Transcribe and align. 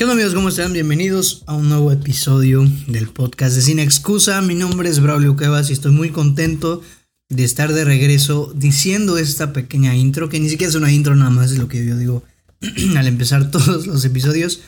¿Qué 0.00 0.04
onda 0.04 0.14
amigos? 0.14 0.32
¿Cómo 0.32 0.48
están? 0.48 0.72
Bienvenidos 0.72 1.42
a 1.46 1.52
un 1.52 1.68
nuevo 1.68 1.92
episodio 1.92 2.66
del 2.86 3.10
podcast 3.10 3.54
de 3.54 3.60
Sin 3.60 3.78
Excusa. 3.78 4.40
Mi 4.40 4.54
nombre 4.54 4.88
es 4.88 4.98
Braulio 4.98 5.36
Cuevas 5.36 5.68
y 5.68 5.74
estoy 5.74 5.92
muy 5.92 6.08
contento 6.08 6.80
de 7.28 7.44
estar 7.44 7.74
de 7.74 7.84
regreso 7.84 8.50
diciendo 8.54 9.18
esta 9.18 9.52
pequeña 9.52 9.94
intro, 9.94 10.30
que 10.30 10.40
ni 10.40 10.48
siquiera 10.48 10.70
es 10.70 10.74
una 10.74 10.90
intro 10.90 11.14
nada 11.16 11.28
más, 11.28 11.52
es 11.52 11.58
lo 11.58 11.68
que 11.68 11.84
yo 11.84 11.98
digo 11.98 12.24
al 12.96 13.08
empezar 13.08 13.50
todos 13.50 13.86
los 13.86 14.02
episodios. 14.06 14.62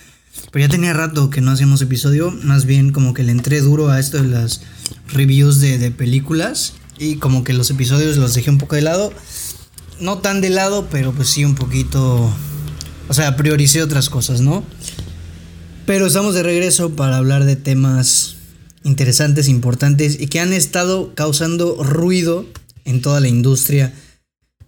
Pero 0.51 0.67
ya 0.67 0.71
tenía 0.71 0.93
rato 0.93 1.31
que 1.31 1.41
no 1.41 1.53
hacíamos 1.53 1.81
episodio, 1.81 2.31
más 2.31 2.67
bien 2.67 2.93
como 2.93 3.15
que 3.15 3.23
le 3.23 3.33
entré 3.33 3.63
duro 3.63 3.89
a 3.89 3.99
esto 3.99 4.23
de 4.23 4.29
las 4.29 4.61
reviews 5.15 5.61
de, 5.61 5.79
de 5.79 5.91
películas 5.91 6.75
y 6.99 7.17
como 7.17 7.43
que 7.43 7.55
los 7.55 7.71
episodios 7.71 8.19
los 8.19 8.35
dejé 8.35 8.51
un 8.51 8.59
poco 8.59 8.77
de 8.77 8.83
lado. 8.83 9.15
No 9.99 10.19
tan 10.19 10.43
de 10.43 10.51
lado, 10.51 10.89
pero 10.91 11.13
pues 11.13 11.31
sí 11.31 11.43
un 11.47 11.55
poquito... 11.55 12.31
O 13.09 13.15
sea, 13.15 13.35
prioricé 13.37 13.83
otras 13.83 14.11
cosas, 14.11 14.43
¿no? 14.43 14.63
Pero 15.87 16.07
estamos 16.07 16.35
de 16.35 16.43
regreso 16.43 16.95
para 16.95 17.17
hablar 17.17 17.45
de 17.45 17.57
temas 17.57 18.37
interesantes, 18.85 19.49
importantes 19.49 20.21
y 20.21 20.29
que 20.29 20.41
han 20.41 20.53
estado 20.53 21.15
causando 21.15 21.83
ruido 21.83 22.47
en 22.85 23.01
toda 23.03 23.21
la 23.21 23.29
industria 23.29 23.93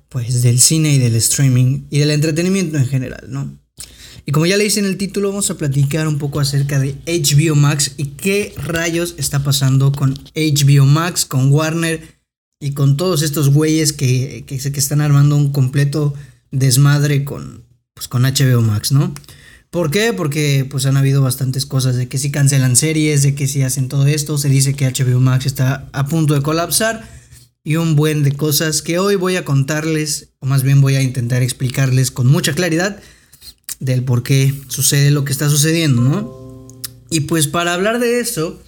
pues 0.08 0.42
del 0.42 0.60
cine 0.60 0.95
y 0.95 0.98
del 0.98 1.16
streaming 1.16 1.82
y 1.91 1.98
del 1.98 2.10
entretenimiento 2.10 2.78
en 2.78 2.86
general, 2.86 3.24
¿no? 3.28 3.58
Y 4.27 4.32
como 4.32 4.46
ya 4.46 4.56
le 4.56 4.64
hice 4.64 4.80
en 4.80 4.86
el 4.86 4.96
título, 4.96 5.28
vamos 5.28 5.50
a 5.50 5.56
platicar 5.56 6.08
un 6.08 6.19
poco 6.19 6.41
acerca 6.41 6.78
de 6.78 6.95
HBO 7.06 7.56
Max 7.56 7.92
y 7.96 8.06
qué 8.06 8.55
rayos 8.56 9.14
está 9.19 9.42
pasando 9.42 9.92
con 9.92 10.14
HBO 10.34 10.86
Max, 10.86 11.27
con 11.27 11.52
Warner 11.52 12.00
y 12.60 12.72
con 12.72 12.96
todos 12.96 13.22
estos 13.22 13.50
güeyes 13.50 13.92
que, 13.92 14.44
que, 14.46 14.58
que 14.58 14.81
están 14.81 15.00
armando 15.00 15.36
un 15.36 15.53
completo 15.53 16.14
desmadre 16.50 17.25
con, 17.25 17.64
pues, 17.92 18.08
con 18.08 18.22
HBO 18.22 18.62
Max, 18.62 18.92
¿no? 18.92 19.12
¿Por 19.75 19.91
qué? 19.91 20.12
Porque 20.12 20.64
pues 20.70 20.86
han 20.86 20.97
habido 20.97 21.20
bastantes 21.20 21.67
cosas 21.67 21.97
de 21.97 22.06
que 22.06 22.17
si 22.17 22.30
cancelan 22.30 22.77
series, 22.77 23.25
de 23.25 23.34
que 23.34 23.48
si 23.48 23.62
hacen 23.62 23.89
todo 23.89 24.06
esto, 24.06 24.39
se 24.39 24.48
dice 24.48 24.75
que 24.75 24.86
HBO 24.86 25.19
Max 25.19 25.47
está 25.47 25.89
a 25.92 26.06
punto 26.06 26.34
de 26.34 26.42
colapsar 26.42 27.03
y 27.64 27.75
un 27.75 27.97
buen 27.97 28.22
de 28.22 28.31
cosas 28.31 28.83
que 28.83 29.00
hoy 29.00 29.16
voy 29.16 29.34
a 29.34 29.44
contarles, 29.44 30.28
o 30.39 30.47
más 30.47 30.62
bien 30.62 30.81
voy 30.81 30.94
a 30.94 31.03
intentar 31.03 31.42
explicarles 31.42 32.12
con 32.12 32.28
mucha 32.28 32.55
claridad 32.55 33.00
del 33.81 34.05
por 34.05 34.22
qué 34.22 34.55
sucede 34.69 35.11
lo 35.11 35.25
que 35.25 35.33
está 35.33 35.50
sucediendo, 35.50 36.03
¿no? 36.03 36.69
Y 37.11 37.22
pues 37.22 37.48
para 37.48 37.75
hablar 37.75 37.98
de 37.98 38.20
eso, 38.20 38.62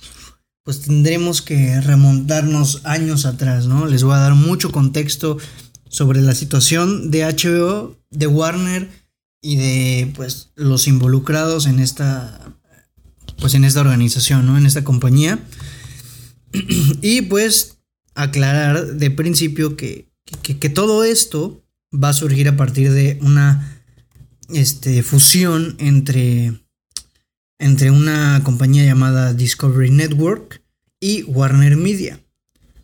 pues 0.64 0.80
tendremos 0.80 1.40
que 1.40 1.80
remontarnos 1.82 2.80
años 2.82 3.26
atrás, 3.26 3.68
¿no? 3.68 3.86
Les 3.86 4.02
voy 4.02 4.14
a 4.14 4.18
dar 4.18 4.34
mucho 4.34 4.72
contexto 4.72 5.38
sobre 5.88 6.20
la 6.20 6.34
situación 6.34 7.12
de 7.12 7.22
HBO, 7.22 7.96
de 8.10 8.26
Warner, 8.26 9.05
y 9.42 9.56
de 9.56 10.12
pues 10.14 10.50
los 10.54 10.88
involucrados 10.88 11.66
en 11.66 11.78
esta 11.78 12.56
pues 13.38 13.54
en 13.54 13.64
esta 13.64 13.80
organización, 13.80 14.46
¿no? 14.46 14.56
En 14.56 14.66
esta 14.66 14.84
compañía. 14.84 15.38
y 17.02 17.22
pues 17.22 17.78
aclarar 18.14 18.94
de 18.94 19.10
principio 19.10 19.76
que, 19.76 20.08
que, 20.42 20.68
todo 20.70 21.04
esto 21.04 21.62
va 21.92 22.10
a 22.10 22.14
surgir 22.14 22.48
a 22.48 22.56
partir 22.56 22.90
de 22.92 23.18
una 23.20 23.82
este, 24.48 25.02
fusión 25.02 25.76
entre, 25.78 26.54
entre 27.58 27.90
una 27.90 28.42
compañía 28.42 28.84
llamada 28.84 29.34
Discovery 29.34 29.90
Network 29.90 30.62
y 30.98 31.24
Warner 31.24 31.76
Media. 31.76 32.20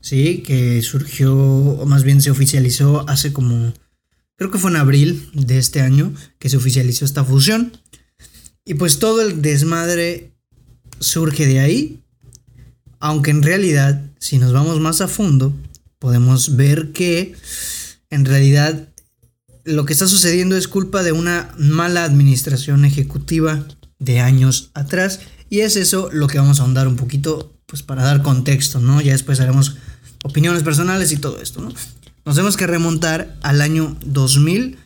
Sí, 0.00 0.42
que 0.44 0.82
surgió, 0.82 1.34
o 1.34 1.86
más 1.86 2.02
bien 2.02 2.20
se 2.20 2.30
oficializó 2.30 3.08
hace 3.08 3.32
como 3.32 3.72
creo 4.36 4.50
que 4.50 4.58
fue 4.58 4.70
en 4.70 4.76
abril 4.76 5.30
de 5.34 5.58
este 5.58 5.80
año 5.80 6.12
que 6.38 6.48
se 6.48 6.56
oficializó 6.56 7.04
esta 7.04 7.24
fusión. 7.24 7.72
Y 8.64 8.74
pues 8.74 8.98
todo 8.98 9.22
el 9.22 9.42
desmadre 9.42 10.32
surge 11.00 11.46
de 11.46 11.60
ahí. 11.60 12.02
Aunque 13.00 13.30
en 13.30 13.42
realidad, 13.42 14.02
si 14.18 14.38
nos 14.38 14.52
vamos 14.52 14.78
más 14.80 15.00
a 15.00 15.08
fondo, 15.08 15.52
podemos 15.98 16.56
ver 16.56 16.92
que 16.92 17.34
en 18.10 18.24
realidad 18.24 18.88
lo 19.64 19.84
que 19.84 19.92
está 19.92 20.06
sucediendo 20.06 20.56
es 20.56 20.68
culpa 20.68 21.02
de 21.02 21.12
una 21.12 21.52
mala 21.58 22.04
administración 22.04 22.84
ejecutiva 22.84 23.66
de 23.98 24.20
años 24.20 24.70
atrás. 24.74 25.20
Y 25.50 25.60
es 25.60 25.76
eso 25.76 26.10
lo 26.12 26.28
que 26.28 26.38
vamos 26.38 26.58
a 26.58 26.62
ahondar 26.62 26.88
un 26.88 26.96
poquito, 26.96 27.52
pues 27.66 27.82
para 27.82 28.02
dar 28.02 28.22
contexto, 28.22 28.80
¿no? 28.80 29.00
Ya 29.00 29.12
después 29.12 29.40
haremos 29.40 29.76
opiniones 30.24 30.62
personales 30.62 31.12
y 31.12 31.16
todo 31.16 31.40
esto, 31.40 31.60
¿no? 31.60 31.72
Nos 32.24 32.36
tenemos 32.36 32.56
que 32.56 32.66
remontar 32.66 33.36
al 33.42 33.60
año 33.60 33.96
2000 34.04 34.78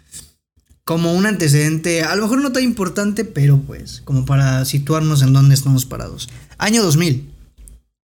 como 0.84 1.14
un 1.14 1.26
antecedente, 1.26 2.02
a 2.02 2.14
lo 2.14 2.22
mejor 2.22 2.41
no 2.41 2.52
tan 2.52 2.62
importante, 2.62 3.24
pero 3.24 3.60
pues 3.60 4.02
como 4.04 4.24
para 4.24 4.64
situarnos 4.64 5.20
en 5.22 5.32
dónde 5.32 5.54
estamos 5.54 5.84
parados. 5.84 6.28
Año 6.58 6.82
2000. 6.82 7.28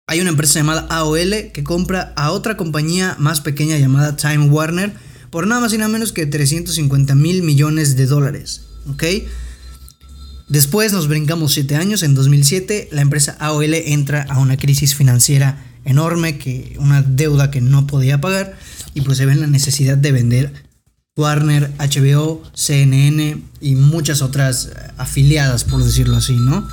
Hay 0.08 0.20
una 0.20 0.32
empresa 0.32 0.60
llamada 0.60 0.88
AOL 0.90 1.52
que 1.54 1.64
compra 1.64 2.14
a 2.16 2.32
otra 2.32 2.58
compañía 2.58 3.16
más 3.20 3.42
pequeña 3.42 3.78
llamada 3.78 4.18
Time 4.18 4.50
Warner 4.50 4.94
por 5.30 5.48
nada 5.48 5.62
más 5.62 5.74
y 5.74 5.78
nada 5.78 5.90
menos 5.90 6.12
que 6.12 6.26
350 6.26 7.16
mil 7.16 7.44
millones 7.44 7.96
de 7.96 8.08
dólares. 8.08 8.64
¿Ok? 8.90 9.04
Después 10.50 10.92
nos 10.94 11.08
brincamos 11.08 11.54
7 11.54 11.76
años, 11.76 12.04
en 12.04 12.16
2007 12.16 12.90
la 12.92 13.02
empresa 13.02 13.38
AOL 13.40 13.74
entra 13.74 14.24
a 14.30 14.40
una 14.40 14.58
crisis 14.58 14.94
financiera 14.96 15.64
enorme, 15.86 16.38
que 16.38 16.76
una 16.80 17.02
deuda 17.02 17.52
que 17.52 17.62
no 17.62 17.88
podía 17.88 18.20
pagar 18.20 18.58
y 18.94 19.02
pues 19.02 19.18
se 19.18 19.26
ven 19.26 19.42
la 19.42 19.48
necesidad 19.48 19.98
de 19.98 20.12
vender 20.12 20.54
Warner, 21.16 21.72
HBO, 21.78 22.42
CNN 22.56 23.40
y 23.62 23.76
muchas 23.76 24.24
otras 24.24 24.66
eh, 24.66 24.92
afiliadas, 24.98 25.64
por 25.64 25.84
decirlo 25.84 26.18
así, 26.18 26.34
¿no? 26.34 26.68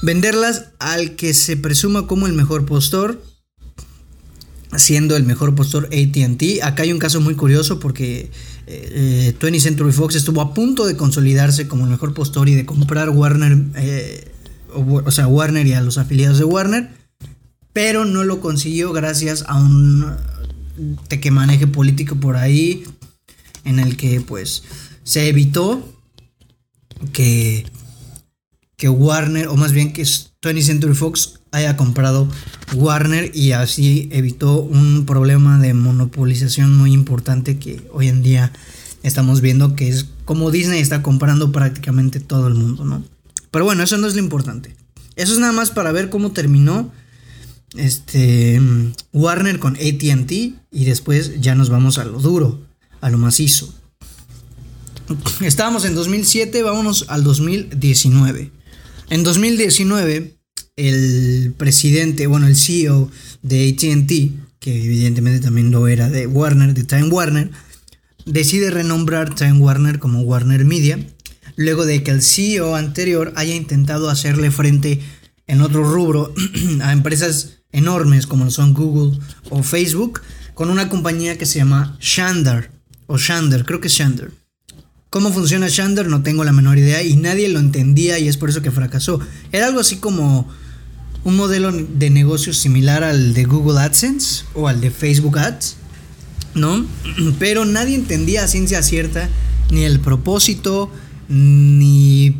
Venderlas 0.00 0.66
al 0.78 1.16
que 1.16 1.34
se 1.34 1.56
presuma 1.56 2.06
como 2.06 2.28
el 2.28 2.34
mejor 2.34 2.66
postor, 2.66 3.20
siendo 4.76 5.16
el 5.16 5.24
mejor 5.24 5.56
postor 5.56 5.86
ATT. 5.86 6.62
Acá 6.62 6.84
hay 6.84 6.92
un 6.92 7.00
caso 7.00 7.20
muy 7.20 7.34
curioso 7.34 7.80
porque 7.80 8.30
eh, 8.68 9.34
20th 9.40 9.60
Century 9.60 9.92
Fox 9.92 10.14
estuvo 10.14 10.40
a 10.40 10.54
punto 10.54 10.86
de 10.86 10.96
consolidarse 10.96 11.66
como 11.66 11.84
el 11.84 11.90
mejor 11.90 12.14
postor 12.14 12.48
y 12.48 12.54
de 12.54 12.64
comprar 12.64 13.10
Warner, 13.10 13.58
eh, 13.74 14.30
o 14.72 15.10
sea, 15.10 15.26
Warner 15.26 15.66
y 15.66 15.72
a 15.72 15.80
los 15.80 15.98
afiliados 15.98 16.38
de 16.38 16.44
Warner, 16.44 16.90
pero 17.72 18.04
no 18.04 18.22
lo 18.22 18.40
consiguió 18.40 18.92
gracias 18.92 19.44
a 19.48 19.56
un 19.56 20.14
de 20.76 21.20
que 21.20 21.30
maneje 21.30 21.66
político 21.66 22.16
por 22.16 22.36
ahí, 22.36 22.84
en 23.64 23.78
el 23.78 23.96
que 23.96 24.20
pues 24.20 24.62
se 25.02 25.28
evitó 25.28 25.94
que, 27.12 27.66
que 28.76 28.88
Warner, 28.88 29.48
o 29.48 29.56
más 29.56 29.72
bien 29.72 29.92
que 29.92 30.02
20th 30.02 30.62
Century 30.62 30.94
Fox 30.94 31.40
haya 31.52 31.76
comprado 31.76 32.28
Warner 32.74 33.30
y 33.34 33.52
así 33.52 34.08
evitó 34.12 34.60
un 34.60 35.06
problema 35.06 35.58
de 35.58 35.72
monopolización 35.74 36.76
muy 36.76 36.92
importante 36.92 37.58
que 37.58 37.88
hoy 37.92 38.08
en 38.08 38.22
día 38.22 38.52
estamos 39.02 39.40
viendo 39.40 39.76
que 39.76 39.88
es 39.88 40.06
como 40.24 40.50
Disney 40.50 40.80
está 40.80 41.02
comprando 41.02 41.52
prácticamente 41.52 42.20
todo 42.20 42.48
el 42.48 42.54
mundo, 42.54 42.84
¿no? 42.84 43.04
Pero 43.50 43.64
bueno, 43.64 43.84
eso 43.84 43.98
no 43.98 44.06
es 44.06 44.14
lo 44.14 44.20
importante. 44.20 44.74
Eso 45.16 45.32
es 45.32 45.38
nada 45.38 45.52
más 45.52 45.70
para 45.70 45.92
ver 45.92 46.10
cómo 46.10 46.32
terminó 46.32 46.90
este, 47.76 48.60
Warner 49.12 49.58
con 49.58 49.76
ATT 49.76 50.32
y 50.32 50.84
después 50.84 51.40
ya 51.40 51.54
nos 51.54 51.70
vamos 51.70 51.98
a 51.98 52.04
lo 52.04 52.20
duro, 52.20 52.60
a 53.00 53.10
lo 53.10 53.18
macizo. 53.18 53.72
Estábamos 55.40 55.84
en 55.84 55.94
2007, 55.94 56.62
vámonos 56.62 57.06
al 57.08 57.24
2019. 57.24 58.50
En 59.10 59.22
2019, 59.22 60.34
el 60.76 61.54
presidente, 61.56 62.26
bueno, 62.26 62.46
el 62.46 62.56
CEO 62.56 63.10
de 63.42 63.68
ATT, 63.68 64.58
que 64.60 64.84
evidentemente 64.84 65.40
también 65.40 65.70
lo 65.70 65.86
era 65.88 66.08
de 66.08 66.26
Warner, 66.26 66.72
de 66.72 66.84
Time 66.84 67.08
Warner, 67.08 67.50
decide 68.24 68.70
renombrar 68.70 69.34
Time 69.34 69.58
Warner 69.58 69.98
como 69.98 70.22
Warner 70.22 70.64
Media, 70.64 70.98
luego 71.56 71.84
de 71.84 72.02
que 72.02 72.10
el 72.10 72.22
CEO 72.22 72.74
anterior 72.74 73.32
haya 73.36 73.54
intentado 73.54 74.08
hacerle 74.08 74.50
frente 74.50 75.00
en 75.46 75.60
otro 75.60 75.84
rubro 75.84 76.32
a 76.82 76.92
empresas 76.92 77.58
enormes 77.74 78.26
como 78.26 78.50
son 78.50 78.72
Google 78.72 79.18
o 79.50 79.62
Facebook 79.62 80.22
con 80.54 80.70
una 80.70 80.88
compañía 80.88 81.36
que 81.36 81.44
se 81.44 81.58
llama 81.58 81.98
Shander 82.00 82.70
o 83.06 83.18
Shander, 83.18 83.64
creo 83.66 83.80
que 83.80 83.88
es 83.88 83.94
Shander. 83.94 84.30
¿Cómo 85.10 85.32
funciona 85.32 85.68
Shander? 85.68 86.08
No 86.08 86.22
tengo 86.22 86.44
la 86.44 86.52
menor 86.52 86.78
idea 86.78 87.02
y 87.02 87.16
nadie 87.16 87.48
lo 87.48 87.58
entendía 87.58 88.18
y 88.18 88.28
es 88.28 88.36
por 88.36 88.48
eso 88.48 88.62
que 88.62 88.70
fracasó. 88.70 89.20
Era 89.52 89.66
algo 89.66 89.80
así 89.80 89.96
como 89.96 90.48
un 91.24 91.36
modelo 91.36 91.72
de 91.72 92.10
negocio 92.10 92.52
similar 92.54 93.04
al 93.04 93.34
de 93.34 93.44
Google 93.44 93.80
AdSense 93.80 94.44
o 94.54 94.68
al 94.68 94.80
de 94.80 94.90
Facebook 94.90 95.38
Ads, 95.38 95.76
¿no? 96.54 96.86
Pero 97.38 97.64
nadie 97.64 97.96
entendía 97.96 98.44
a 98.44 98.48
ciencia 98.48 98.82
cierta 98.82 99.28
ni 99.70 99.84
el 99.84 100.00
propósito, 100.00 100.90
ni... 101.28 102.36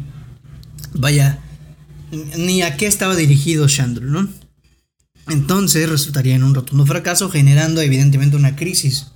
vaya, 0.93 1.41
ni 2.37 2.63
a 2.63 2.77
qué 2.77 2.87
estaba 2.87 3.17
dirigido 3.17 3.67
Shander, 3.67 4.05
¿no? 4.05 4.29
Entonces 5.29 5.88
resultaría 5.88 6.35
en 6.35 6.44
un 6.44 6.55
rotundo 6.55 6.87
fracaso, 6.87 7.31
generando 7.31 7.81
evidentemente 7.81 8.37
una 8.37 8.56
crisis 8.56 9.09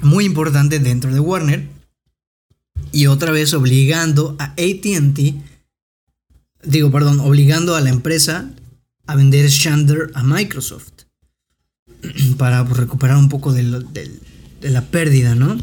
muy 0.00 0.24
importante 0.24 0.78
dentro 0.78 1.12
de 1.12 1.20
Warner 1.20 1.68
y 2.92 3.06
otra 3.06 3.32
vez 3.32 3.52
obligando 3.52 4.36
a 4.38 4.52
ATT 4.52 5.18
digo, 6.62 6.90
perdón, 6.90 7.20
obligando 7.20 7.76
a 7.76 7.80
la 7.80 7.90
empresa 7.90 8.50
a 9.06 9.16
vender 9.16 9.48
Shander 9.48 10.10
a 10.14 10.22
Microsoft 10.22 11.04
para 12.36 12.64
pues, 12.64 12.76
recuperar 12.76 13.16
un 13.16 13.28
poco 13.28 13.52
de, 13.52 13.62
la 14.62 14.82
pérdida, 14.86 15.34
¿no? 15.34 15.58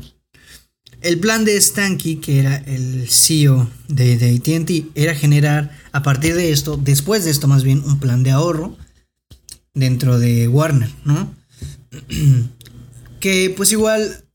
El 1.02 1.20
plan 1.20 1.46
de 1.46 1.60
Stanky, 1.62 2.16
que 2.16 2.40
era 2.40 2.56
el 2.56 3.08
CEO 3.10 3.70
de, 3.88 4.18
de 4.18 4.36
ATT, 4.36 4.92
era 4.96 5.14
generar 5.14 5.78
a 5.92 6.02
partir 6.02 6.34
de 6.34 6.52
esto, 6.52 6.78
después 6.78 7.26
de 7.26 7.32
esto 7.32 7.48
más 7.48 7.64
bien, 7.64 7.84
un 7.86 8.00
plan 8.00 8.24
de 8.24 8.32
ahorro 8.32 8.76
dentro 9.76 10.18
de 10.18 10.48
Warner, 10.48 10.90
¿no? 11.04 11.34
que 13.20 13.54
pues 13.56 13.72
igual 13.72 14.26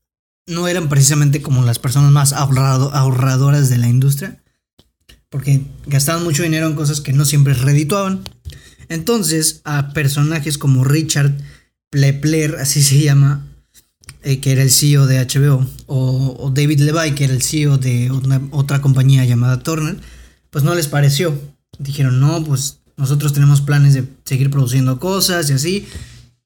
no 0.47 0.67
eran 0.67 0.89
precisamente 0.89 1.41
como 1.41 1.63
las 1.63 1.79
personas 1.79 2.11
más 2.11 2.33
ahorradoras 2.33 3.69
de 3.69 3.77
la 3.77 3.87
industria, 3.87 4.41
porque 5.29 5.61
gastaban 5.85 6.23
mucho 6.23 6.43
dinero 6.43 6.67
en 6.67 6.75
cosas 6.75 7.01
que 7.01 7.13
no 7.13 7.25
siempre 7.25 7.53
redituaban. 7.53 8.23
Entonces, 8.89 9.61
a 9.63 9.93
personajes 9.93 10.57
como 10.57 10.83
Richard 10.83 11.31
Plepler, 11.89 12.55
así 12.55 12.83
se 12.83 12.99
llama, 12.99 13.47
eh, 14.23 14.39
que 14.39 14.51
era 14.51 14.63
el 14.63 14.71
CEO 14.71 15.05
de 15.05 15.25
HBO, 15.25 15.65
o, 15.87 16.51
David 16.53 16.81
Levy, 16.81 17.11
que 17.15 17.23
era 17.23 17.33
el 17.33 17.41
CEO 17.41 17.77
de 17.77 18.11
otra 18.51 18.81
compañía 18.81 19.23
llamada 19.23 19.63
Turner, 19.63 19.97
pues 20.49 20.65
no 20.65 20.75
les 20.75 20.87
pareció. 20.87 21.39
Dijeron, 21.79 22.19
no, 22.19 22.43
pues 22.43 22.80
nosotros 23.01 23.33
tenemos 23.33 23.61
planes 23.61 23.95
de 23.95 24.07
seguir 24.25 24.51
produciendo 24.51 24.99
cosas 24.99 25.49
y 25.49 25.53
así. 25.53 25.87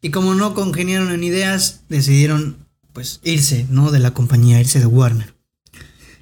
Y 0.02 0.10
como 0.12 0.36
no 0.36 0.54
congeniaron 0.54 1.12
en 1.12 1.26
ideas, 1.26 1.82
decidieron 1.90 2.56
pues 2.94 3.20
irse, 3.26 3.66
¿no? 3.70 3.92
De 3.92 4.00
la 4.00 4.14
compañía, 4.14 4.62
irse 4.62 4.80
de 4.80 4.86
Warner. 4.86 5.36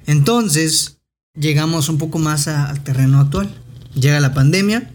Entonces, 0.07 0.97
llegamos 1.39 1.87
un 1.87 1.99
poco 1.99 2.17
más 2.17 2.47
al 2.47 2.83
terreno 2.83 3.19
actual. 3.19 3.53
Llega 3.93 4.19
la 4.19 4.33
pandemia 4.33 4.91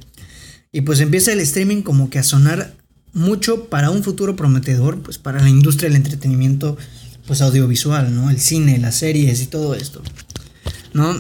y 0.73 0.81
pues 0.81 0.99
empieza 0.99 1.33
el 1.33 1.39
streaming 1.39 1.83
como 1.83 2.11
que 2.11 2.19
a 2.19 2.25
sonar 2.25 2.75
mucho 3.13 3.67
para 3.69 3.91
un 3.91 4.03
futuro 4.03 4.35
prometedor, 4.35 4.99
pues 5.03 5.19
para 5.19 5.41
la 5.41 5.49
industria 5.49 5.89
del 5.89 5.99
entretenimiento 5.99 6.77
pues 7.29 7.43
audiovisual, 7.43 8.13
¿no? 8.13 8.29
El 8.29 8.41
cine, 8.41 8.77
las 8.79 8.97
series 8.97 9.41
y 9.41 9.47
todo 9.47 9.77
esto. 9.77 10.03
¿No? 10.95 11.15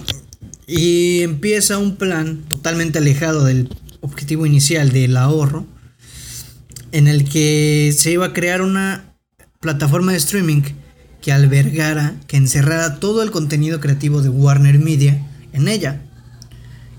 Y 0.66 1.22
empieza 1.22 1.78
un 1.78 1.94
plan 1.94 2.42
totalmente 2.48 2.98
alejado 2.98 3.44
del 3.44 3.68
objetivo 4.00 4.46
inicial 4.46 4.90
del 4.92 5.16
ahorro, 5.16 5.66
en 6.92 7.08
el 7.08 7.28
que 7.28 7.94
se 7.96 8.12
iba 8.12 8.26
a 8.26 8.32
crear 8.32 8.62
una 8.62 9.14
plataforma 9.60 10.12
de 10.12 10.18
streaming 10.18 10.62
que 11.20 11.32
albergara, 11.32 12.14
que 12.26 12.36
encerrara 12.36 13.00
todo 13.00 13.22
el 13.22 13.30
contenido 13.30 13.80
creativo 13.80 14.22
de 14.22 14.28
Warner 14.28 14.78
Media 14.78 15.26
en 15.52 15.68
ella. 15.68 16.00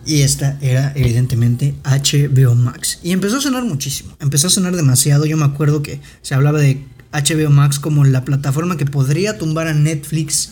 Y 0.05 0.21
esta 0.21 0.57
era 0.61 0.91
evidentemente 0.95 1.75
HBO 1.83 2.55
Max. 2.55 2.99
Y 3.03 3.11
empezó 3.11 3.37
a 3.37 3.41
sonar 3.41 3.63
muchísimo, 3.63 4.15
empezó 4.19 4.47
a 4.47 4.49
sonar 4.49 4.75
demasiado. 4.75 5.25
Yo 5.25 5.37
me 5.37 5.45
acuerdo 5.45 5.83
que 5.83 6.01
se 6.21 6.33
hablaba 6.33 6.59
de 6.59 6.83
HBO 7.11 7.49
Max 7.49 7.79
como 7.79 8.05
la 8.05 8.25
plataforma 8.25 8.77
que 8.77 8.85
podría 8.85 9.37
tumbar 9.37 9.67
a 9.67 9.73
Netflix 9.73 10.51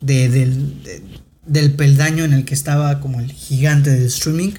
del, 0.00 0.74
del 1.46 1.72
peldaño 1.72 2.24
en 2.24 2.32
el 2.32 2.44
que 2.44 2.54
estaba 2.54 3.00
como 3.00 3.20
el 3.20 3.30
gigante 3.32 3.90
del 3.90 4.06
streaming. 4.06 4.52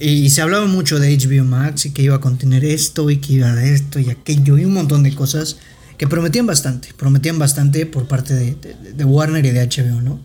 Y 0.00 0.30
se 0.30 0.40
hablaba 0.40 0.66
mucho 0.66 0.98
de 0.98 1.14
HBO 1.14 1.44
Max 1.44 1.84
y 1.84 1.90
que 1.90 2.02
iba 2.02 2.16
a 2.16 2.20
contener 2.20 2.64
esto 2.64 3.10
y 3.10 3.18
que 3.18 3.34
iba 3.34 3.52
a 3.52 3.64
esto 3.64 4.00
y 4.00 4.08
aquello 4.08 4.56
y 4.56 4.64
un 4.64 4.72
montón 4.72 5.02
de 5.02 5.14
cosas 5.14 5.58
que 5.98 6.08
prometían 6.08 6.46
bastante, 6.46 6.88
prometían 6.96 7.38
bastante 7.38 7.84
por 7.84 8.08
parte 8.08 8.32
de, 8.34 9.04
Warner 9.04 9.44
y 9.44 9.50
de 9.50 9.68
HBO, 9.68 10.00
¿no? 10.00 10.18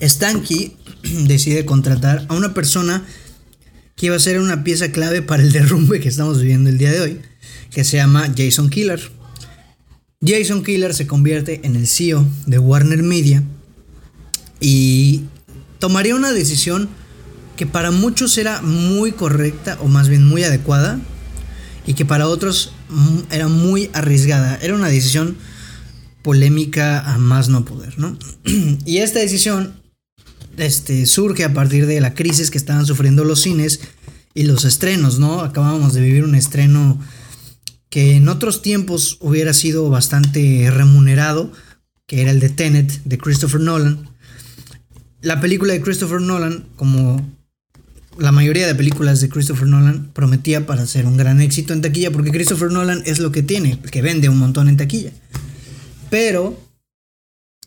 Stanky 0.00 0.76
decide 1.26 1.64
contratar 1.64 2.24
a 2.28 2.34
una 2.34 2.54
persona 2.54 3.04
que 3.96 4.06
iba 4.06 4.14
a 4.14 4.20
ser 4.20 4.38
una 4.38 4.62
pieza 4.62 4.92
clave 4.92 5.22
para 5.22 5.42
el 5.42 5.50
derrumbe 5.50 5.98
que 5.98 6.08
estamos 6.08 6.40
viviendo 6.40 6.70
el 6.70 6.78
día 6.78 6.92
de 6.92 7.00
hoy, 7.00 7.20
que 7.72 7.82
se 7.82 7.96
llama 7.96 8.32
Jason 8.36 8.70
Killer. 8.70 9.00
Jason 10.24 10.62
Killer 10.62 10.94
se 10.94 11.08
convierte 11.08 11.60
en 11.64 11.74
el 11.74 11.88
CEO 11.88 12.24
de 12.46 12.60
Warner 12.60 13.02
Media 13.02 13.42
y 14.60 15.24
tomaría 15.80 16.14
una 16.14 16.30
decisión 16.30 16.88
que 17.60 17.66
para 17.66 17.90
muchos 17.90 18.38
era 18.38 18.62
muy 18.62 19.12
correcta 19.12 19.76
o 19.82 19.86
más 19.86 20.08
bien 20.08 20.26
muy 20.26 20.42
adecuada 20.42 20.98
y 21.86 21.92
que 21.92 22.06
para 22.06 22.26
otros 22.26 22.72
era 23.30 23.48
muy 23.48 23.90
arriesgada. 23.92 24.58
Era 24.62 24.74
una 24.74 24.88
decisión 24.88 25.36
polémica 26.22 27.00
a 27.00 27.18
más 27.18 27.50
no 27.50 27.66
poder, 27.66 27.98
¿no? 27.98 28.16
y 28.86 28.96
esta 28.96 29.18
decisión 29.18 29.74
este, 30.56 31.04
surge 31.04 31.44
a 31.44 31.52
partir 31.52 31.84
de 31.84 32.00
la 32.00 32.14
crisis 32.14 32.50
que 32.50 32.56
estaban 32.56 32.86
sufriendo 32.86 33.24
los 33.24 33.42
cines 33.42 33.80
y 34.32 34.44
los 34.44 34.64
estrenos, 34.64 35.18
¿no? 35.18 35.42
Acabábamos 35.42 35.92
de 35.92 36.00
vivir 36.00 36.24
un 36.24 36.36
estreno 36.36 36.98
que 37.90 38.16
en 38.16 38.30
otros 38.30 38.62
tiempos 38.62 39.18
hubiera 39.20 39.52
sido 39.52 39.90
bastante 39.90 40.70
remunerado, 40.70 41.52
que 42.06 42.22
era 42.22 42.30
el 42.30 42.40
de 42.40 42.48
Tenet 42.48 43.02
de 43.04 43.18
Christopher 43.18 43.60
Nolan. 43.60 44.08
La 45.20 45.42
película 45.42 45.74
de 45.74 45.82
Christopher 45.82 46.22
Nolan, 46.22 46.64
como 46.76 47.38
la 48.18 48.32
mayoría 48.32 48.66
de 48.66 48.74
películas 48.74 49.20
de 49.20 49.28
Christopher 49.28 49.66
Nolan 49.66 50.10
prometía 50.12 50.66
para 50.66 50.86
ser 50.86 51.06
un 51.06 51.16
gran 51.16 51.40
éxito 51.40 51.72
en 51.72 51.80
taquilla, 51.80 52.10
porque 52.10 52.30
Christopher 52.30 52.70
Nolan 52.70 53.02
es 53.06 53.18
lo 53.18 53.32
que 53.32 53.42
tiene, 53.42 53.78
que 53.80 54.02
vende 54.02 54.28
un 54.28 54.38
montón 54.38 54.68
en 54.68 54.76
taquilla. 54.76 55.12
Pero 56.10 56.58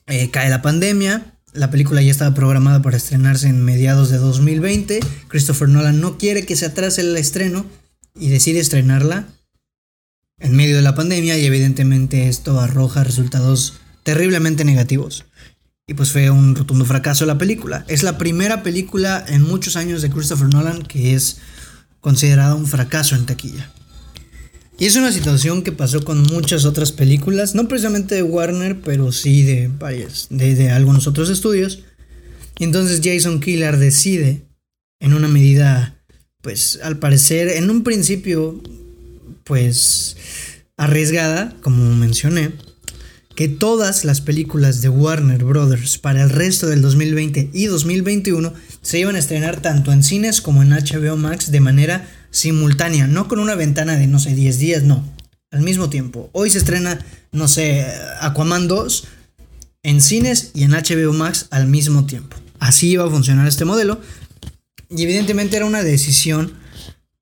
eh, 0.08 0.30
cae 0.32 0.50
la 0.50 0.62
pandemia, 0.62 1.38
la 1.54 1.72
película 1.72 2.02
ya 2.02 2.12
estaba 2.12 2.36
programada 2.36 2.82
para 2.82 2.98
estrenarse 2.98 3.48
en 3.48 3.64
mediados 3.64 4.10
de 4.10 4.18
2020, 4.18 5.00
Christopher 5.28 5.70
Nolan 5.70 6.02
no 6.02 6.18
quiere 6.18 6.46
que 6.46 6.56
se 6.56 6.66
atrase 6.66 7.02
el 7.02 7.16
estreno 7.16 7.66
y 8.16 8.30
decide 8.30 8.60
estrenarla 8.60 9.28
en 10.40 10.56
medio 10.56 10.76
de 10.76 10.82
la 10.82 10.96
pandemia 10.96 11.38
y 11.38 11.46
evidentemente 11.46 12.28
esto 12.28 12.60
arroja 12.60 13.04
resultados 13.04 13.76
terriblemente 14.04 14.66
negativos. 14.66 15.26
Pues 15.96 16.12
fue 16.12 16.30
un 16.30 16.56
rotundo 16.56 16.86
fracaso 16.86 17.26
la 17.26 17.38
película. 17.38 17.86
Es 17.88 18.04
la 18.04 18.18
primera 18.18 18.64
película 18.64 19.24
en 19.28 19.44
muchos 19.44 19.76
años 19.76 20.02
de 20.02 20.10
Christopher 20.10 20.48
Nolan 20.48 20.84
que 20.84 21.14
es 21.14 21.38
considerada 22.02 22.56
un 22.56 22.68
fracaso 22.68 23.16
en 23.16 23.26
taquilla. 23.26 23.72
Y 24.80 24.86
es 24.86 24.96
una 24.96 25.12
situación 25.12 25.62
que 25.62 25.72
pasó 25.72 26.04
con 26.04 26.24
muchas 26.24 26.66
otras 26.66 26.92
películas, 26.92 27.54
no 27.54 27.68
precisamente 27.68 28.16
de 28.16 28.24
Warner, 28.24 28.82
pero 28.82 29.12
sí 29.12 29.44
de 29.44 29.68
varias, 29.68 30.28
de, 30.30 30.56
de 30.56 30.72
algunos 30.72 31.08
otros 31.08 31.30
estudios. 31.30 31.84
Entonces 32.60 33.02
Jason 33.04 33.40
Killer 33.40 33.78
decide, 33.78 34.46
en 35.00 35.14
una 35.14 35.28
medida, 35.28 36.04
pues 36.42 36.80
al 36.82 36.98
parecer, 36.98 37.50
en 37.50 37.70
un 37.70 37.84
principio, 37.84 38.62
pues 39.44 40.18
arriesgada, 40.76 41.56
como 41.62 41.96
mencioné, 41.96 42.52
que 43.36 43.48
todas 43.48 44.06
las 44.06 44.22
películas 44.22 44.82
de 44.82 44.90
Warner 44.90 45.44
Brothers 45.44 45.98
para 45.98 46.24
el 46.24 46.30
resto 46.30 46.68
del 46.68 46.82
2020 46.82 47.50
y 47.52 47.66
2021 47.66 48.54
se 48.82 49.00
iban 49.00 49.16
a 49.16 49.20
estrenar 49.20 49.62
tanto 49.62 49.92
en 49.92 50.04
cines 50.04 50.42
como 50.42 50.62
en 50.62 50.70
HBO 50.70 51.18
Max 51.18 51.52
de 51.52 51.60
manera 51.60 52.08
simultánea, 52.32 53.08
no 53.08 53.28
con 53.28 53.40
una 53.40 53.56
ventana 53.56 53.96
de 53.96 54.08
no 54.08 54.20
sé 54.20 54.36
10 54.36 54.60
días, 54.60 54.84
no, 54.84 55.04
al 55.52 55.62
mismo 55.62 55.90
tiempo. 55.90 56.30
Hoy 56.34 56.50
se 56.50 56.60
estrena, 56.60 57.00
no 57.32 57.48
sé, 57.48 57.88
Aquaman 58.22 58.68
2 58.68 59.04
en 59.84 60.02
cines 60.02 60.52
y 60.54 60.64
en 60.64 60.72
HBO 60.72 61.14
Max 61.14 61.48
al 61.50 61.68
mismo 61.68 62.06
tiempo. 62.06 62.38
Así 62.60 62.90
iba 62.92 63.06
a 63.06 63.10
funcionar 63.10 63.48
este 63.48 63.66
modelo 63.66 64.00
y 64.90 65.04
evidentemente 65.04 65.58
era 65.58 65.66
una 65.66 65.84
decisión 65.84 66.54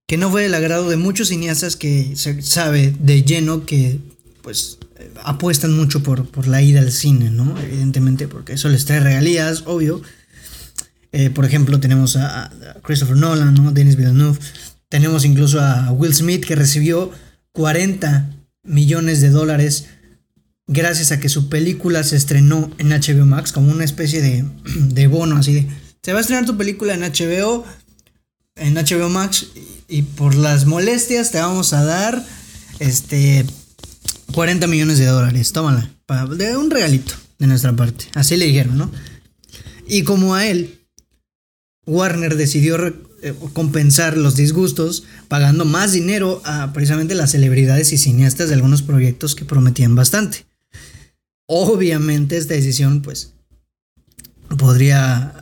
que 0.07 0.17
no 0.17 0.29
fue 0.29 0.43
del 0.43 0.53
agrado 0.53 0.89
de 0.89 0.97
muchos 0.97 1.29
cineastas 1.29 1.77
que 1.77 2.17
se 2.17 2.41
sabe 2.41 2.93
de 2.99 3.23
lleno 3.23 3.65
que 3.65 3.99
pues 4.41 4.77
apuestan 5.23 5.73
mucho 5.73 6.03
por, 6.03 6.47
la 6.47 6.61
ida 6.61 6.79
al 6.79 6.91
cine, 6.91 7.29
¿no? 7.29 7.57
Evidentemente, 7.59 8.27
porque 8.27 8.53
eso 8.53 8.69
les 8.69 8.85
trae 8.85 8.99
regalías, 8.99 9.63
obvio. 9.65 10.01
Eh, 11.11 11.29
por 11.29 11.45
ejemplo, 11.45 11.79
tenemos 11.79 12.15
a, 12.15 12.51
Christopher 12.83 13.17
Nolan, 13.17 13.53
¿no? 13.53 13.71
Denis 13.71 13.95
Villeneuve. 13.95 14.39
Tenemos 14.89 15.25
incluso 15.25 15.61
a 15.61 15.91
Will 15.91 16.13
Smith 16.13 16.45
que 16.45 16.55
recibió 16.55 17.11
40 17.53 18.29
millones 18.63 19.21
de 19.21 19.29
dólares 19.29 19.85
gracias 20.67 21.11
a 21.11 21.19
que 21.19 21.29
su 21.29 21.49
película 21.49 22.03
se 22.03 22.15
estrenó 22.15 22.71
en 22.77 22.89
HBO 22.89 23.25
Max 23.25 23.51
como 23.51 23.71
una 23.71 23.83
especie 23.83 24.21
de, 24.21 24.45
de 24.75 25.07
bono 25.07 25.37
así 25.37 25.53
de 25.53 25.67
se 26.03 26.13
va 26.13 26.19
a 26.19 26.21
estrenar 26.21 26.45
tu 26.45 26.57
película 26.57 26.93
en 26.93 27.01
HBO 27.01 27.65
en 28.55 28.75
HBO 28.75 29.09
Max 29.09 29.47
y, 29.87 29.97
y 29.97 30.01
por 30.03 30.35
las 30.35 30.65
molestias 30.65 31.31
te 31.31 31.39
vamos 31.39 31.73
a 31.73 31.83
dar 31.83 32.23
este 32.79 33.45
40 34.31 34.67
millones 34.67 34.97
de 34.97 35.05
dólares, 35.05 35.51
tómala, 35.51 35.89
de 36.37 36.57
un 36.57 36.69
regalito 36.69 37.13
de 37.39 37.47
nuestra 37.47 37.75
parte. 37.75 38.05
Así 38.13 38.37
le 38.37 38.45
dijeron, 38.45 38.77
¿no? 38.77 38.91
Y 39.87 40.03
como 40.03 40.35
a 40.35 40.47
él, 40.47 40.79
Warner 41.85 42.35
decidió 42.35 42.77
eh, 42.87 43.33
compensar 43.53 44.17
los 44.17 44.35
disgustos 44.35 45.03
pagando 45.27 45.65
más 45.65 45.93
dinero 45.93 46.41
a 46.45 46.71
precisamente 46.73 47.15
las 47.15 47.31
celebridades 47.31 47.91
y 47.93 47.97
cineastas 47.97 48.49
de 48.49 48.55
algunos 48.55 48.81
proyectos 48.81 49.35
que 49.35 49.45
prometían 49.45 49.95
bastante. 49.95 50.45
Obviamente 51.47 52.37
esta 52.37 52.53
decisión 52.53 53.01
pues 53.01 53.33
podría 54.57 55.41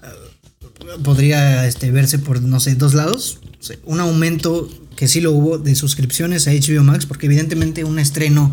podría 1.03 1.67
este, 1.67 1.91
verse 1.91 2.19
por, 2.19 2.41
no 2.41 2.59
sé, 2.59 2.75
dos 2.75 2.93
lados. 2.93 3.39
Un 3.85 3.99
aumento 3.99 4.69
que 4.95 5.07
sí 5.07 5.21
lo 5.21 5.31
hubo 5.31 5.57
de 5.57 5.75
suscripciones 5.75 6.47
a 6.47 6.51
HBO 6.51 6.83
Max, 6.83 7.05
porque 7.05 7.27
evidentemente 7.27 7.83
un 7.83 7.99
estreno 7.99 8.51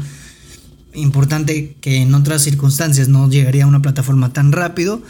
importante 0.97 1.77
que 1.81 1.97
en 1.97 2.15
otras 2.15 2.43
circunstancias 2.43 3.09
no 3.09 3.29
llegaría 3.29 3.65
a 3.65 3.69
una 3.69 3.83
plataforma 3.83 4.33
tan 4.33 4.53
rápido, 4.53 5.03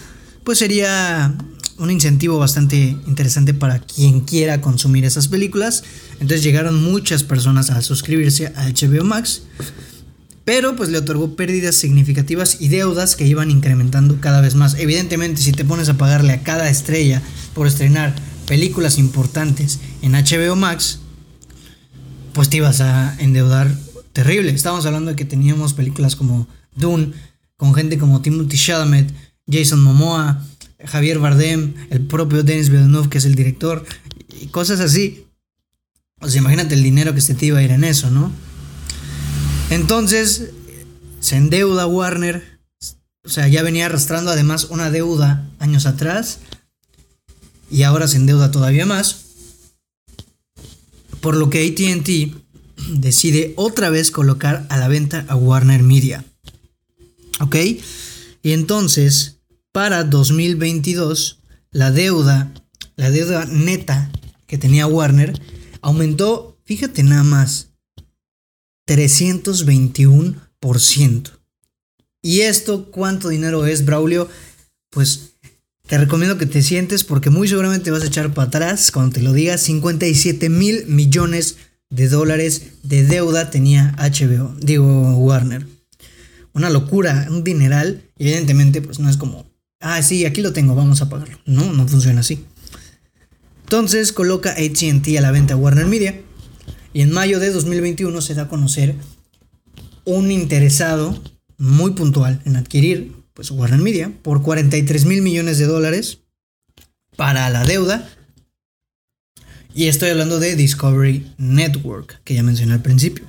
pues 0.45 0.59
sería 0.59 1.35
un 1.79 1.91
incentivo 1.91 2.39
bastante 2.39 2.97
interesante 3.07 3.55
para 3.55 3.81
quien 3.81 4.21
quiera 4.21 4.61
consumir 4.61 5.05
esas 5.05 5.29
películas. 5.29 5.85
Entonces 6.15 6.43
llegaron 6.43 6.83
muchas 6.83 7.23
personas 7.23 7.71
a 7.71 7.83
suscribirse 7.83 8.53
a 8.57 8.69
HBO 8.69 9.05
Max, 9.05 9.43
pero 10.45 10.77
pues 10.77 10.89
le 10.89 10.99
otorgó 10.99 11.35
pérdidas 11.37 11.75
significativas 11.75 12.59
y 12.61 12.69
deudas 12.69 13.17
que 13.17 13.27
iban 13.27 13.51
incrementando 13.51 14.21
cada 14.21 14.41
vez 14.41 14.55
más. 14.55 14.77
Evidentemente, 14.79 15.43
si 15.43 15.53
te 15.53 15.65
pones 15.65 15.89
a 15.89 15.99
pagarle 15.99 16.33
a 16.33 16.43
cada 16.43 16.69
estrella 16.71 17.21
por 17.55 17.67
estrenar 17.67 18.15
películas 18.47 18.99
importantes 18.99 19.81
en 20.03 20.13
HBO 20.13 20.57
Max, 20.57 21.01
pues 22.33 22.49
te 22.49 22.59
ibas 22.59 22.81
a 22.81 23.17
endeudar 23.19 23.77
terrible. 24.17 24.51
Estábamos 24.51 24.87
hablando 24.87 25.11
de 25.11 25.17
que 25.17 25.27
teníamos 25.27 25.75
películas 25.75 26.17
como 26.17 26.49
Dune, 26.75 27.13
con 27.59 27.75
gente 27.75 27.99
como 27.99 28.23
Timothy 28.23 28.57
Chalamet, 28.57 29.13
Jason 29.47 29.83
Momoa, 29.83 30.43
Javier 30.83 31.19
Bardem, 31.19 31.75
el 31.91 32.01
propio 32.01 32.43
Denis 32.43 32.71
Villeneuve, 32.71 33.11
que 33.11 33.19
es 33.19 33.27
el 33.27 33.35
director, 33.35 33.85
y 34.41 34.47
cosas 34.47 34.81
así. 34.81 35.27
O 36.23 36.31
sea, 36.31 36.41
imagínate 36.41 36.75
el 36.77 36.83
dinero 36.83 37.15
que 37.15 37.21
se 37.21 37.35
te 37.35 37.45
iba 37.45 37.59
a 37.59 37.63
ir 37.63 37.73
en 37.73 37.85
eso, 37.85 38.11
¿no? 38.11 38.33
Entonces, 39.69 40.49
se 41.21 41.37
endeuda 41.37 41.87
Warner. 41.87 42.59
O 43.23 43.29
sea, 43.29 43.49
ya 43.49 43.63
venía 43.63 43.85
arrastrando 43.85 44.31
además 44.31 44.69
una 44.71 44.91
deuda 44.91 45.47
años 45.59 45.85
atrás. 45.85 46.39
Y 47.71 47.83
ahora 47.83 48.09
se 48.09 48.17
endeuda 48.17 48.51
todavía 48.51 48.87
más. 48.87 49.27
Por 51.21 51.37
lo 51.37 51.51
que 51.51 51.67
ATT 51.67 52.46
decide 52.89 53.53
otra 53.57 53.91
vez 53.91 54.11
colocar 54.11 54.67
a 54.69 54.79
la 54.79 54.89
venta 54.89 55.25
a 55.29 55.37
Warner 55.37 55.83
Media. 55.83 56.25
¿Ok? 57.41 57.57
Y 58.43 58.53
entonces, 58.53 59.39
para 59.73 60.05
2022, 60.05 61.41
la 61.71 61.91
deuda, 61.91 62.53
la 62.97 63.11
deuda 63.11 63.47
neta 63.47 64.11
que 64.47 64.59
tenía 64.59 64.87
Warner 64.87 65.41
aumentó, 65.83 66.59
fíjate 66.65 67.03
nada 67.03 67.25
más, 67.25 67.71
321%. 68.87 71.31
¿Y 72.23 72.41
esto 72.41 72.91
cuánto 72.91 73.29
dinero 73.29 73.67
es, 73.67 73.85
Braulio? 73.85 74.29
Pues 74.91 75.35
te 75.87 75.99
recomiendo 75.99 76.39
que 76.39 76.47
te 76.47 76.63
sientes 76.63 77.05
porque 77.05 77.31
muy 77.31 77.47
seguramente 77.47 77.91
vas 77.91 78.03
a 78.03 78.07
echar 78.07 78.35
para 78.35 78.49
atrás 78.49 78.91
cuando 78.91 79.15
te 79.15 79.23
lo 79.23 79.33
diga 79.33 79.59
57 79.59 80.49
mil 80.49 80.87
millones 80.87 81.59
dólares 81.91 82.73
de 82.83 83.05
deuda 83.05 83.51
tenía 83.51 83.95
HBO, 83.99 84.55
digo 84.61 85.17
Warner. 85.17 85.67
Una 86.53 86.71
locura, 86.71 87.27
un 87.31 87.45
dineral. 87.45 88.03
Evidentemente, 88.19 88.81
pues 88.81 88.99
no 88.99 89.11
es 89.11 89.17
como, 89.17 89.47
ah, 89.81 90.03
sí, 90.03 90.25
aquí 90.25 90.43
lo 90.43 90.53
tengo, 90.53 90.75
vamos 90.75 91.03
a 91.03 91.09
pagarlo. 91.09 91.39
No, 91.45 91.73
no 91.73 91.87
funciona 91.87 92.21
así. 92.21 92.45
Entonces 93.63 94.13
coloca 94.13 94.53
ATT 94.53 95.19
a 95.19 95.21
la 95.21 95.33
venta 95.33 95.57
Warner 95.57 95.87
Media. 95.87 96.21
Y 96.93 97.03
en 97.03 97.13
mayo 97.13 97.41
de 97.41 97.51
2021 97.51 98.21
se 98.21 98.35
da 98.35 98.43
a 98.43 98.49
conocer 98.49 98.95
un 100.05 100.31
interesado 100.31 101.21
muy 101.59 101.91
puntual 101.93 102.41
en 102.45 102.57
adquirir 102.57 103.13
pues, 103.35 103.51
Warner 103.51 103.81
Media 103.81 104.13
por 104.23 104.43
43 104.43 105.05
mil 105.05 105.21
millones 105.21 105.59
de 105.59 105.67
dólares 105.67 106.21
para 107.17 107.51
la 107.51 107.65
deuda 107.65 108.09
y 109.77 109.89
estoy 109.89 110.09
hablando 110.09 110.41
de 110.41 110.57
Discovery 110.57 111.35
Network, 111.37 112.23
que 112.25 112.33
ya 112.33 112.43
mencioné 112.43 112.73
al 112.73 112.81
principio. 112.81 113.27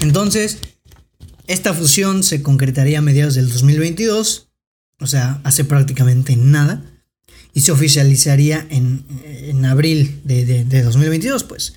Entonces, 0.00 0.58
esta 1.46 1.72
fusión 1.72 2.24
se 2.24 2.42
concretaría 2.42 2.98
a 2.98 3.02
mediados 3.02 3.36
del 3.36 3.48
2022, 3.48 4.48
o 4.98 5.06
sea, 5.06 5.40
hace 5.44 5.64
prácticamente 5.64 6.34
nada, 6.34 6.82
y 7.54 7.60
se 7.60 7.70
oficializaría 7.70 8.66
en, 8.70 9.64
abril 9.64 10.20
de, 10.24 10.64
de 10.64 10.82
2022, 10.82 11.44
pues. 11.44 11.74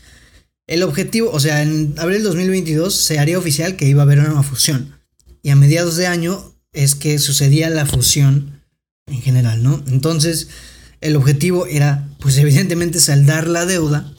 El 0.65 0.81
objetivo, 0.81 1.29
o 1.31 1.39
sea, 1.39 1.61
en 1.61 1.93
abril 1.99 2.17
del 2.17 2.25
2022 2.25 2.95
se 2.95 3.19
haría 3.19 3.37
oficial 3.37 3.75
que 3.75 3.87
iba 3.87 4.01
a 4.01 4.05
haber 4.05 4.19
una 4.19 4.41
fusión. 4.41 4.95
Y 5.43 5.51
a 5.51 5.55
mediados 5.55 5.95
de 5.95 6.07
año 6.07 6.55
es 6.73 6.95
que 6.95 7.19
sucedía 7.19 7.69
la 7.69 7.85
fusión 7.85 8.63
en 9.05 9.21
general, 9.21 9.61
¿no? 9.61 9.83
Entonces, 9.87 10.47
el 11.01 11.15
objetivo 11.15 11.65
era, 11.65 12.07
pues 12.19 12.37
evidentemente, 12.37 12.99
saldar 12.99 13.47
la 13.47 13.65
deuda, 13.65 14.11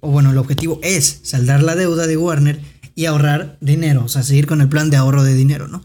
o 0.00 0.10
bueno, 0.10 0.30
el 0.30 0.38
objetivo 0.38 0.80
es 0.82 1.20
saldar 1.22 1.62
la 1.62 1.76
deuda 1.76 2.06
de 2.06 2.16
Warner 2.16 2.60
y 2.94 3.06
ahorrar 3.06 3.56
dinero, 3.60 4.04
o 4.04 4.08
sea, 4.08 4.22
seguir 4.22 4.46
con 4.46 4.60
el 4.60 4.68
plan 4.68 4.90
de 4.90 4.96
ahorro 4.96 5.24
de 5.24 5.34
dinero, 5.34 5.68
¿no? 5.68 5.82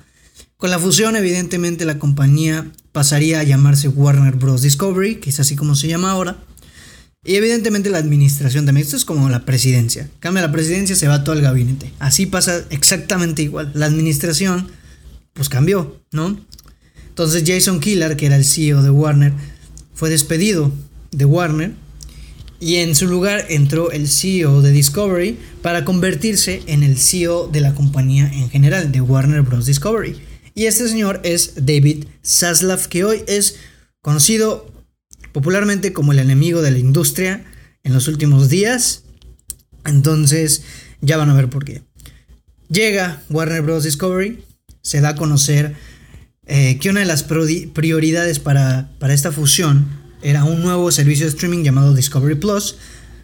Con 0.58 0.72
la 0.72 0.80
fusión, 0.80 1.16
evidentemente, 1.16 1.86
la 1.86 2.00
compañía 2.00 2.70
pasaría 2.92 3.40
a 3.40 3.44
llamarse 3.44 3.88
Warner 3.88 4.36
Bros. 4.36 4.62
Discovery, 4.62 5.16
que 5.16 5.30
es 5.30 5.40
así 5.40 5.56
como 5.56 5.76
se 5.76 5.88
llama 5.88 6.12
ahora. 6.12 6.38
Y 7.24 7.36
evidentemente 7.36 7.90
la 7.90 7.98
administración 7.98 8.66
también, 8.66 8.86
esto 8.86 8.98
es 8.98 9.06
como 9.06 9.30
la 9.30 9.46
presidencia. 9.46 10.10
Cambia 10.20 10.42
la 10.42 10.52
presidencia, 10.52 10.96
se 10.96 11.08
va 11.08 11.24
todo 11.24 11.36
el 11.36 11.42
gabinete. 11.42 11.94
Así 12.00 12.26
pasa 12.26 12.66
exactamente 12.70 13.42
igual. 13.42 13.72
La 13.74 13.86
administración, 13.86 14.70
pues 15.34 15.48
cambió, 15.48 16.02
¿no? 16.12 16.38
Entonces 17.08 17.44
Jason 17.46 17.80
Killer, 17.80 18.16
que 18.16 18.26
era 18.26 18.36
el 18.36 18.46
CEO 18.46 18.82
de 18.82 18.90
Warner, 18.90 19.34
fue 20.00 20.10
despedido 20.10 20.72
de 21.12 21.26
Warner 21.26 21.74
y 22.62 22.78
en 22.78 22.96
su 22.96 23.06
lugar 23.06 23.46
entró 23.50 23.92
el 23.92 24.08
CEO 24.08 24.62
de 24.62 24.72
Discovery 24.72 25.38
para 25.62 25.84
convertirse 25.84 26.62
en 26.68 26.84
el 26.84 26.98
CEO 26.98 27.50
de 27.50 27.60
la 27.60 27.76
compañía 27.76 28.32
en 28.34 28.50
general, 28.50 28.94
de 28.94 29.02
Warner 29.02 29.42
Bros. 29.42 29.66
Discovery. 29.66 30.16
Y 30.56 30.68
este 30.68 30.88
señor 30.88 31.20
es 31.26 31.66
David 31.66 32.06
Zaslav, 32.26 32.88
que 32.88 33.04
hoy 33.04 33.24
es 33.28 33.58
conocido 34.02 34.72
popularmente 35.34 35.92
como 35.92 36.14
el 36.14 36.20
enemigo 36.20 36.62
de 36.62 36.72
la 36.72 36.80
industria 36.80 37.44
en 37.84 37.92
los 37.92 38.08
últimos 38.08 38.48
días. 38.48 39.04
Entonces, 39.84 40.64
ya 41.02 41.18
van 41.18 41.30
a 41.30 41.36
ver 41.36 41.50
por 41.50 41.66
qué. 41.66 41.82
Llega 42.70 43.22
Warner 43.30 43.64
Bros. 43.64 43.84
Discovery, 43.84 44.46
se 44.82 45.02
da 45.02 45.10
a 45.10 45.16
conocer 45.16 45.76
eh, 46.52 46.80
que 46.80 46.90
una 46.90 47.02
de 47.02 47.06
las 47.06 47.22
prioridades 47.22 48.40
para, 48.40 48.90
para, 48.98 49.14
esta 49.14 49.32
fusión 49.32 49.88
era 50.24 50.44
un 50.44 50.64
nuevo 50.64 50.92
servicio 50.92 51.28
de 51.28 51.30
streaming 51.30 51.64
llamado 51.64 51.94
Discovery 51.94 52.34
Plus, 52.34 52.78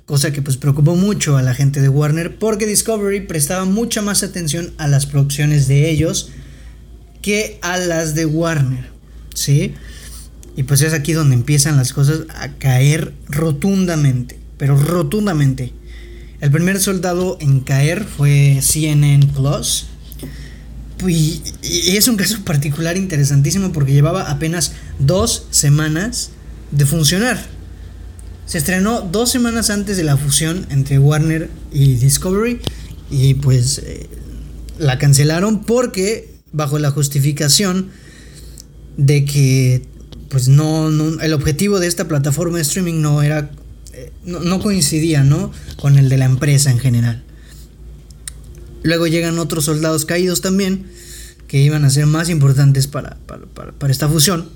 cosa 0.05 0.31
que 0.31 0.43
pues 0.43 0.57
preocupó 0.57 0.95
mucho 0.95 1.35
a 1.35 1.41
la 1.41 1.55
gente 1.55 1.81
de 1.81 1.89
Warner 1.89 2.37
porque 2.37 2.67
Discovery 2.67 3.21
prestaba 3.21 3.65
mucha 3.65 4.03
más 4.03 4.21
atención 4.21 4.75
a 4.77 4.87
las 4.87 5.07
producciones 5.07 5.67
de 5.67 5.89
ellos 5.89 6.29
que 7.23 7.57
a 7.63 7.79
las 7.79 8.13
de 8.13 8.27
Warner, 8.27 8.91
¿sí? 9.33 9.73
Y 10.55 10.61
pues 10.61 10.83
es 10.83 10.93
aquí 10.93 11.13
donde 11.13 11.33
empiezan 11.33 11.77
las 11.77 11.93
cosas 11.93 12.27
a 12.29 12.49
caer 12.49 13.11
rotundamente, 13.27 14.39
pero 14.59 14.77
rotundamente. 14.77 15.73
El 16.41 16.51
primer 16.51 16.79
soldado 16.79 17.39
en 17.41 17.61
caer 17.61 18.03
fue 18.03 18.59
CNN 18.61 19.25
Plus, 19.33 19.87
y, 21.07 21.41
es 21.61 22.07
un 22.07 22.15
caso 22.15 22.43
particular 22.43 22.97
interesantísimo 22.97 23.71
porque 23.71 23.93
llevaba 23.93 24.29
apenas 24.29 24.73
dos 24.99 25.47
semanas 25.51 26.31
de 26.71 26.85
funcionar. 26.85 27.43
Se 28.45 28.57
estrenó 28.57 29.01
dos 29.01 29.31
semanas 29.31 29.69
antes 29.69 29.97
de 29.97 30.03
la 30.03 30.17
fusión 30.17 30.67
entre 30.69 30.99
Warner 30.99 31.49
y 31.71 31.95
Discovery 31.95 32.61
y 33.09 33.35
pues 33.35 33.79
eh, 33.79 34.07
la 34.77 34.99
cancelaron 34.99 35.63
porque 35.63 36.35
bajo 36.51 36.79
la 36.79 36.91
justificación 36.91 37.89
de 38.97 39.25
que 39.25 39.87
pues 40.29 40.47
no, 40.47 40.89
el 41.21 41.33
objetivo 41.33 41.79
de 41.79 41.87
esta 41.87 42.07
plataforma 42.07 42.57
de 42.57 42.63
streaming 42.63 43.01
no 43.01 43.21
era 43.21 43.51
eh, 43.93 44.11
no, 44.25 44.39
no 44.39 44.59
coincidía 44.61 45.23
¿no? 45.23 45.51
con 45.75 45.97
el 45.97 46.09
de 46.09 46.17
la 46.17 46.25
empresa 46.25 46.71
en 46.71 46.79
general. 46.79 47.23
Luego 48.85 49.07
llegan 49.07 49.39
otros 49.39 49.65
soldados 49.65 50.05
caídos 50.05 50.41
también, 50.41 50.85
que 51.47 51.59
iban 51.59 51.85
a 51.85 51.89
ser 51.89 52.05
más 52.05 52.29
importantes 52.29 52.85
para, 52.85 53.17
para, 53.25 53.91
esta 53.91 54.07
fusión. 54.07 54.47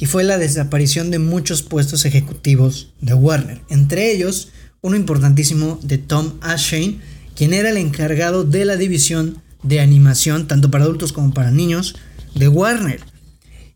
Y 0.00 0.06
fue 0.06 0.24
la 0.24 0.38
desaparición 0.38 1.10
de 1.10 1.18
muchos 1.18 1.62
puestos 1.62 2.06
ejecutivos 2.06 2.94
de 3.02 3.12
Warner. 3.12 3.60
Entre 3.68 4.10
ellos, 4.12 4.48
uno 4.80 4.96
importantísimo 4.96 5.78
de 5.82 5.98
Tom 5.98 6.38
Ashane, 6.40 7.00
quien 7.34 7.52
era 7.52 7.68
el 7.68 7.76
encargado 7.76 8.44
de 8.44 8.64
la 8.64 8.76
división 8.76 9.42
de 9.62 9.80
animación, 9.80 10.48
tanto 10.48 10.70
para 10.70 10.84
adultos 10.84 11.12
como 11.12 11.34
para 11.34 11.50
niños, 11.50 11.96
de 12.34 12.48
Warner. 12.48 13.00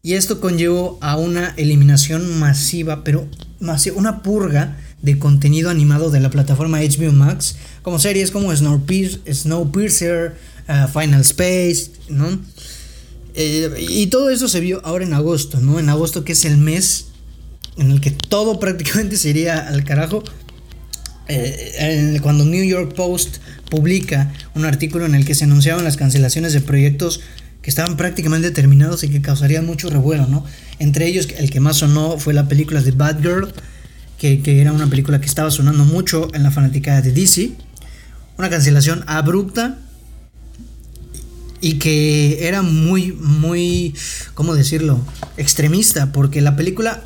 Y 0.02 0.14
esto 0.14 0.40
conllevó 0.40 0.96
a 1.02 1.18
una 1.18 1.52
eliminación 1.58 2.38
masiva, 2.38 3.04
pero 3.04 3.28
una 3.94 4.22
purga 4.22 4.78
de 5.02 5.18
contenido 5.18 5.70
animado 5.70 6.10
de 6.10 6.20
la 6.20 6.30
plataforma 6.30 6.80
HBO 6.80 7.12
Max, 7.12 7.56
como 7.82 7.98
series 7.98 8.30
como 8.30 8.54
Snowpiercer, 8.54 10.34
uh, 10.68 10.88
Final 10.88 11.22
Space, 11.22 11.90
¿no? 12.08 12.38
Eh, 13.34 13.70
y 13.88 14.08
todo 14.08 14.30
eso 14.30 14.48
se 14.48 14.60
vio 14.60 14.84
ahora 14.84 15.04
en 15.04 15.14
agosto, 15.14 15.60
¿no? 15.60 15.78
En 15.78 15.88
agosto 15.88 16.24
que 16.24 16.32
es 16.32 16.44
el 16.44 16.56
mes 16.56 17.06
en 17.76 17.90
el 17.90 18.00
que 18.00 18.10
todo 18.10 18.60
prácticamente 18.60 19.16
se 19.16 19.30
iría 19.30 19.58
al 19.58 19.84
carajo. 19.84 20.22
Eh, 21.28 22.18
cuando 22.22 22.44
New 22.44 22.64
York 22.64 22.94
Post 22.94 23.36
publica 23.70 24.32
un 24.56 24.64
artículo 24.64 25.06
en 25.06 25.14
el 25.14 25.24
que 25.24 25.36
se 25.36 25.44
anunciaban 25.44 25.84
las 25.84 25.96
cancelaciones 25.96 26.52
de 26.52 26.60
proyectos 26.60 27.20
que 27.62 27.70
estaban 27.70 27.96
prácticamente 27.96 28.50
terminados 28.50 29.04
y 29.04 29.10
que 29.10 29.22
causarían 29.22 29.64
mucho 29.64 29.90
revuelo, 29.90 30.26
¿no? 30.26 30.44
Entre 30.78 31.06
ellos, 31.06 31.28
el 31.36 31.50
que 31.50 31.60
más 31.60 31.76
sonó 31.76 32.18
fue 32.18 32.34
la 32.34 32.48
película 32.48 32.80
de 32.80 32.90
Bad 32.90 33.20
Girl, 33.20 33.52
que, 34.20 34.60
era 34.60 34.72
una 34.72 34.86
película 34.88 35.18
que 35.18 35.26
estaba 35.26 35.50
sonando 35.50 35.84
mucho 35.86 36.28
en 36.34 36.42
la 36.42 36.50
fanática 36.50 37.00
de 37.00 37.10
DC. 37.10 37.52
Una 38.36 38.50
cancelación 38.50 39.02
abrupta 39.06 39.78
y 41.62 41.78
que 41.78 42.46
era 42.46 42.60
muy, 42.60 43.12
muy, 43.12 43.94
¿cómo 44.34 44.54
decirlo? 44.54 45.00
Extremista, 45.38 46.12
porque 46.12 46.42
la 46.42 46.54
película 46.54 47.02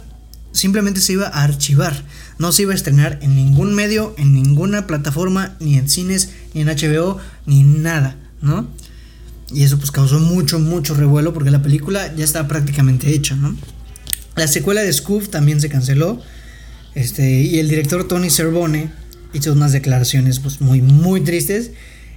simplemente 0.51 1.01
se 1.01 1.13
iba 1.13 1.27
a 1.27 1.45
archivar, 1.45 2.05
no 2.39 2.51
se 2.51 2.63
iba 2.63 2.73
a 2.73 2.77
estrenar 2.77 3.21
en 3.23 3.37
ningún 3.37 3.75
medio, 3.75 4.15
en 4.19 4.33
ninguna 4.33 4.89
plataforma, 4.89 5.57
ni 5.61 5.79
en 5.79 5.89
cines, 5.89 6.31
ni 6.53 6.63
en 6.63 6.69
HBO, 6.69 7.19
ni 7.47 7.63
nada, 7.63 8.17
¿no? 8.43 8.69
Y 9.53 9.63
eso 9.63 9.79
pues 9.79 9.93
causó 9.93 10.19
mucho, 10.19 10.59
mucho 10.59 10.95
revuelo 10.95 11.33
porque 11.33 11.53
la 11.53 11.63
película 11.63 12.13
ya 12.15 12.25
estaba 12.25 12.49
prácticamente 12.49 13.15
hecha, 13.15 13.37
¿no? 13.37 13.57
La 14.35 14.49
secuela 14.49 14.83
de 14.83 14.93
Scoof 14.93 15.29
también 15.29 15.61
se 15.61 15.69
canceló. 15.69 16.21
Este, 16.95 17.41
y 17.41 17.59
el 17.59 17.69
director 17.69 18.07
Tony 18.07 18.31
Cervone 18.31 18.91
hizo 19.33 19.53
unas 19.53 19.73
declaraciones 19.73 20.39
pues 20.39 20.61
muy, 20.61 20.81
muy 20.81 21.21
tristes 21.21 21.73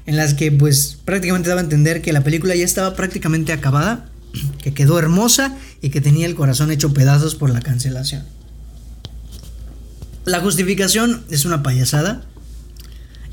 en 0.05 0.15
las 0.15 0.33
que 0.33 0.51
pues 0.51 0.97
prácticamente 1.03 1.49
daba 1.49 1.61
a 1.61 1.63
entender 1.63 2.01
que 2.01 2.13
la 2.13 2.23
película 2.23 2.55
ya 2.55 2.63
estaba 2.63 2.95
prácticamente 2.95 3.51
acabada, 3.53 4.09
que 4.63 4.73
quedó 4.73 4.99
hermosa 4.99 5.57
y 5.81 5.89
que 5.89 6.01
tenía 6.01 6.25
el 6.25 6.35
corazón 6.35 6.71
hecho 6.71 6.93
pedazos 6.93 7.35
por 7.35 7.49
la 7.49 7.61
cancelación. 7.61 8.23
La 10.25 10.41
justificación 10.41 11.23
es 11.29 11.45
una 11.45 11.63
payasada, 11.63 12.25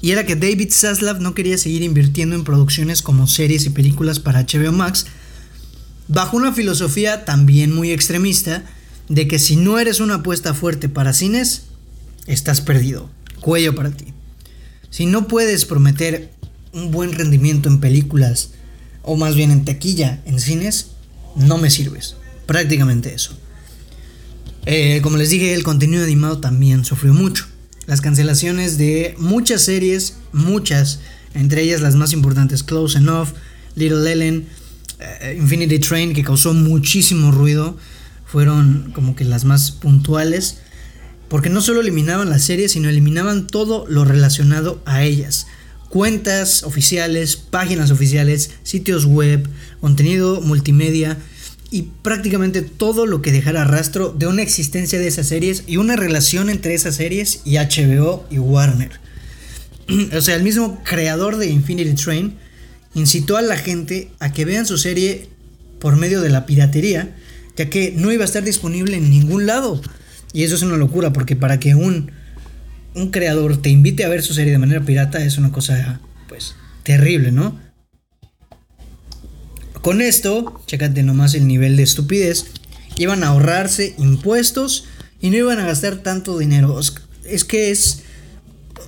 y 0.00 0.10
era 0.10 0.26
que 0.26 0.36
David 0.36 0.68
Zaslav 0.70 1.20
no 1.20 1.34
quería 1.34 1.56
seguir 1.56 1.82
invirtiendo 1.82 2.36
en 2.36 2.44
producciones 2.44 3.00
como 3.00 3.26
series 3.26 3.64
y 3.64 3.70
películas 3.70 4.20
para 4.20 4.42
HBO 4.42 4.70
Max, 4.70 5.06
bajo 6.08 6.36
una 6.36 6.52
filosofía 6.52 7.24
también 7.24 7.74
muy 7.74 7.90
extremista 7.90 8.64
de 9.08 9.28
que 9.28 9.38
si 9.38 9.56
no 9.56 9.78
eres 9.78 10.00
una 10.00 10.16
apuesta 10.16 10.54
fuerte 10.54 10.88
para 10.88 11.12
cines, 11.12 11.64
estás 12.26 12.60
perdido, 12.60 13.10
cuello 13.40 13.74
para 13.74 13.90
ti. 13.90 14.06
Si 14.90 15.06
no 15.06 15.28
puedes 15.28 15.64
prometer 15.64 16.30
un 16.72 16.90
buen 16.90 17.12
rendimiento 17.12 17.68
en 17.68 17.80
películas, 17.80 18.50
o 19.02 19.16
más 19.16 19.34
bien 19.34 19.50
en 19.50 19.64
taquilla, 19.64 20.22
en 20.24 20.40
cines, 20.40 20.88
no 21.36 21.58
me 21.58 21.70
sirves. 21.70 22.16
Prácticamente 22.46 23.14
eso. 23.14 23.36
Eh, 24.66 25.00
como 25.02 25.16
les 25.16 25.30
dije, 25.30 25.54
el 25.54 25.62
contenido 25.62 26.04
animado 26.04 26.38
también 26.38 26.84
sufrió 26.84 27.12
mucho 27.12 27.46
las 27.86 28.00
cancelaciones 28.00 28.78
de 28.78 29.14
muchas 29.18 29.62
series, 29.62 30.16
muchas, 30.32 31.00
entre 31.34 31.62
ellas 31.62 31.80
las 31.80 31.96
más 31.96 32.12
importantes, 32.12 32.62
Close 32.62 32.98
Enough, 32.98 33.28
Little 33.76 34.10
Ellen, 34.10 34.46
eh, 35.00 35.36
Infinity 35.38 35.78
Train, 35.78 36.14
que 36.14 36.22
causó 36.22 36.54
muchísimo 36.54 37.30
ruido, 37.30 37.76
fueron 38.34 38.90
como 38.96 39.14
que 39.14 39.22
las 39.22 39.44
más 39.44 39.70
puntuales, 39.70 40.56
porque 41.28 41.50
no 41.50 41.60
solo 41.60 41.80
eliminaban 41.80 42.30
las 42.30 42.42
series, 42.42 42.72
sino 42.72 42.88
eliminaban 42.88 43.46
todo 43.46 43.86
lo 43.88 44.04
relacionado 44.04 44.82
a 44.86 45.04
ellas. 45.04 45.46
Cuentas 45.88 46.64
oficiales, 46.64 47.36
páginas 47.36 47.92
oficiales, 47.92 48.50
sitios 48.64 49.04
web, 49.06 49.48
contenido 49.80 50.40
multimedia, 50.40 51.16
y 51.70 51.82
prácticamente 52.02 52.62
todo 52.62 53.06
lo 53.06 53.22
que 53.22 53.30
dejara 53.30 53.62
rastro 53.62 54.12
de 54.18 54.26
una 54.26 54.42
existencia 54.42 54.98
de 54.98 55.06
esas 55.06 55.28
series 55.28 55.62
y 55.68 55.76
una 55.76 55.94
relación 55.94 56.50
entre 56.50 56.74
esas 56.74 56.96
series 56.96 57.40
y 57.44 57.58
HBO 57.58 58.26
y 58.32 58.40
Warner. 58.40 58.98
o 60.12 60.20
sea, 60.20 60.34
el 60.34 60.42
mismo 60.42 60.82
creador 60.82 61.36
de 61.36 61.50
Infinity 61.50 61.94
Train 61.94 62.34
incitó 62.94 63.36
a 63.36 63.42
la 63.42 63.56
gente 63.56 64.10
a 64.18 64.32
que 64.32 64.44
vean 64.44 64.66
su 64.66 64.76
serie 64.76 65.28
por 65.78 65.94
medio 65.94 66.20
de 66.20 66.30
la 66.30 66.46
piratería, 66.46 67.14
ya 67.56 67.70
que 67.70 67.92
no 67.96 68.12
iba 68.12 68.22
a 68.22 68.26
estar 68.26 68.44
disponible 68.44 68.96
en 68.96 69.10
ningún 69.10 69.46
lado. 69.46 69.80
Y 70.32 70.42
eso 70.42 70.54
es 70.54 70.62
una 70.62 70.76
locura, 70.76 71.12
porque 71.12 71.36
para 71.36 71.60
que 71.60 71.74
un, 71.74 72.10
un 72.94 73.10
creador 73.10 73.60
te 73.60 73.70
invite 73.70 74.04
a 74.04 74.08
ver 74.08 74.22
su 74.22 74.34
serie 74.34 74.52
de 74.52 74.58
manera 74.58 74.84
pirata 74.84 75.24
es 75.24 75.38
una 75.38 75.52
cosa, 75.52 76.00
pues, 76.28 76.54
terrible, 76.82 77.32
¿no? 77.32 77.58
Con 79.80 80.00
esto, 80.00 80.62
chécate 80.66 81.02
nomás 81.02 81.34
el 81.34 81.46
nivel 81.46 81.76
de 81.76 81.82
estupidez, 81.82 82.46
iban 82.96 83.22
a 83.22 83.28
ahorrarse 83.28 83.94
impuestos 83.98 84.86
y 85.20 85.30
no 85.30 85.36
iban 85.36 85.58
a 85.58 85.66
gastar 85.66 85.96
tanto 85.96 86.38
dinero. 86.38 86.80
Es 87.24 87.44
que 87.44 87.70
es... 87.70 88.02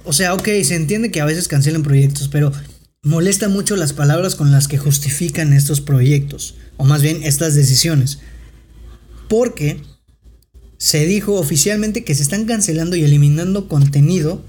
O 0.05 0.12
sea, 0.12 0.35
ok, 0.35 0.48
se 0.62 0.76
entiende 0.76 1.11
que 1.11 1.20
a 1.20 1.24
veces 1.24 1.48
cancelan 1.48 1.83
proyectos, 1.83 2.29
pero 2.29 2.52
molesta 3.02 3.48
mucho 3.48 3.76
las 3.76 3.92
palabras 3.92 4.35
con 4.35 4.52
las 4.52 4.68
que 4.68 4.79
justifican 4.79 5.52
estos 5.52 5.81
proyectos, 5.81 6.55
o 6.76 6.85
más 6.85 7.02
bien 7.02 7.22
estas 7.22 7.55
decisiones. 7.55 8.18
Porque 9.28 9.80
se 10.78 11.06
dijo 11.06 11.34
oficialmente 11.34 12.04
que 12.04 12.14
se 12.14 12.22
están 12.22 12.44
cancelando 12.44 12.96
y 12.96 13.04
eliminando 13.04 13.68
contenido 13.68 14.42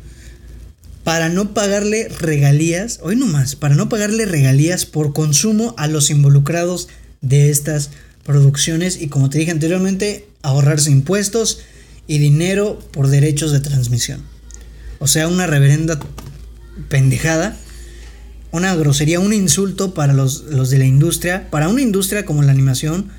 para 1.04 1.30
no 1.30 1.54
pagarle 1.54 2.10
regalías, 2.10 3.00
hoy 3.02 3.16
más, 3.16 3.56
para 3.56 3.76
no 3.76 3.88
pagarle 3.88 4.26
regalías 4.26 4.86
por 4.86 5.14
consumo 5.14 5.74
a 5.78 5.88
los 5.88 6.10
involucrados 6.10 6.90
de 7.22 7.50
estas 7.50 7.92
producciones 8.26 9.02
y 9.02 9.08
como 9.08 9.30
te 9.30 9.38
dije 9.38 9.52
anteriormente, 9.52 10.28
ahorrarse 10.42 10.92
impuestos 10.92 11.60
y 12.08 12.18
dinero 12.18 12.80
por 12.92 13.08
derechos 13.08 13.54
de 13.54 13.62
transmisión. 13.62 14.22
O 15.00 15.08
sea, 15.08 15.30
una 15.30 15.48
reverenda 15.48 15.98
pendejada, 16.90 17.58
una 18.52 18.76
grosería, 18.76 19.22
un 19.22 19.32
insulto 19.34 19.94
para 19.94 20.14
los, 20.14 20.44
los 20.44 20.70
de 20.70 20.80
la 20.80 20.86
industria, 20.86 21.50
para 21.50 21.70
una 21.70 21.82
industria 21.82 22.26
como 22.26 22.44
la 22.44 22.52
animación 22.52 23.10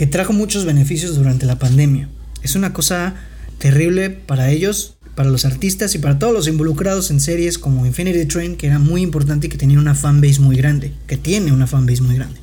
que 0.00 0.06
trajo 0.06 0.32
muchos 0.32 0.64
beneficios 0.64 1.14
durante 1.14 1.44
la 1.44 1.58
pandemia. 1.58 2.08
Es 2.42 2.54
una 2.54 2.72
cosa 2.72 3.16
terrible 3.58 4.08
para 4.08 4.50
ellos 4.50 4.96
para 5.14 5.28
los 5.28 5.44
artistas 5.44 5.94
y 5.94 5.98
para 5.98 6.18
todos 6.18 6.32
los 6.32 6.48
involucrados 6.48 7.10
en 7.10 7.20
series 7.20 7.58
como 7.58 7.84
Infinity 7.84 8.24
Train, 8.24 8.56
que 8.56 8.68
era 8.68 8.78
muy 8.78 9.02
importante 9.02 9.46
y 9.46 9.50
que 9.50 9.58
tenía 9.58 9.78
una 9.78 9.94
fanbase 9.94 10.40
muy 10.40 10.56
grande, 10.56 10.94
que 11.06 11.18
tiene 11.18 11.52
una 11.52 11.66
fanbase 11.66 12.00
muy 12.00 12.14
grande. 12.14 12.40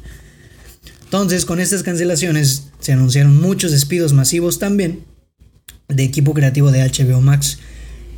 Entonces, 1.05 1.45
con 1.45 1.59
estas 1.59 1.81
cancelaciones 1.81 2.67
se 2.79 2.93
anunciaron 2.93 3.41
muchos 3.41 3.71
despidos 3.71 4.13
masivos 4.13 4.59
también 4.59 5.03
de 5.87 6.03
equipo 6.03 6.35
creativo 6.35 6.69
de 6.71 6.83
HBO 6.83 7.21
Max. 7.21 7.57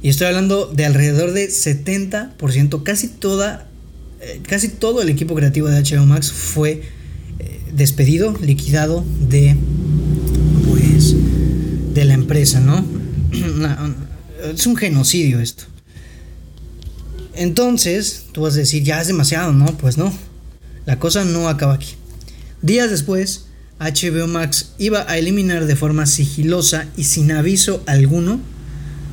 Y 0.02 0.10
estoy 0.10 0.28
hablando 0.28 0.66
de 0.66 0.86
alrededor 0.86 1.32
de 1.32 1.48
70%, 1.48 2.84
casi 2.84 3.08
toda 3.08 3.70
eh, 4.20 4.42
casi 4.46 4.68
todo 4.68 5.02
el 5.02 5.08
equipo 5.08 5.34
creativo 5.34 5.70
de 5.70 5.82
HBO 5.82 6.06
Max 6.06 6.30
fue 6.30 6.99
despedido, 7.74 8.36
liquidado 8.42 9.04
de 9.30 9.56
pues 10.68 11.16
de 11.94 12.06
la 12.06 12.14
empresa, 12.14 12.60
¿no? 12.60 12.86
es 14.54 14.66
un 14.66 14.76
genocidio 14.76 15.40
esto. 15.40 15.64
Entonces, 17.34 18.26
tú 18.32 18.42
vas 18.42 18.56
a 18.56 18.60
decir, 18.60 18.84
ya 18.84 19.02
es 19.02 19.08
demasiado, 19.08 19.54
¿no? 19.54 19.66
Pues 19.78 19.98
no. 19.98 20.14
La 20.86 21.00
cosa 21.00 21.24
no 21.24 21.48
acaba 21.48 21.76
aquí. 21.76 21.96
Días 22.62 22.90
después, 22.90 23.46
HBO 23.80 24.28
Max 24.28 24.74
iba 24.78 25.10
a 25.10 25.18
eliminar 25.18 25.66
de 25.66 25.76
forma 25.76 26.06
sigilosa 26.06 26.88
y 26.98 27.06
sin 27.06 27.32
aviso 27.32 27.82
alguno 27.86 28.42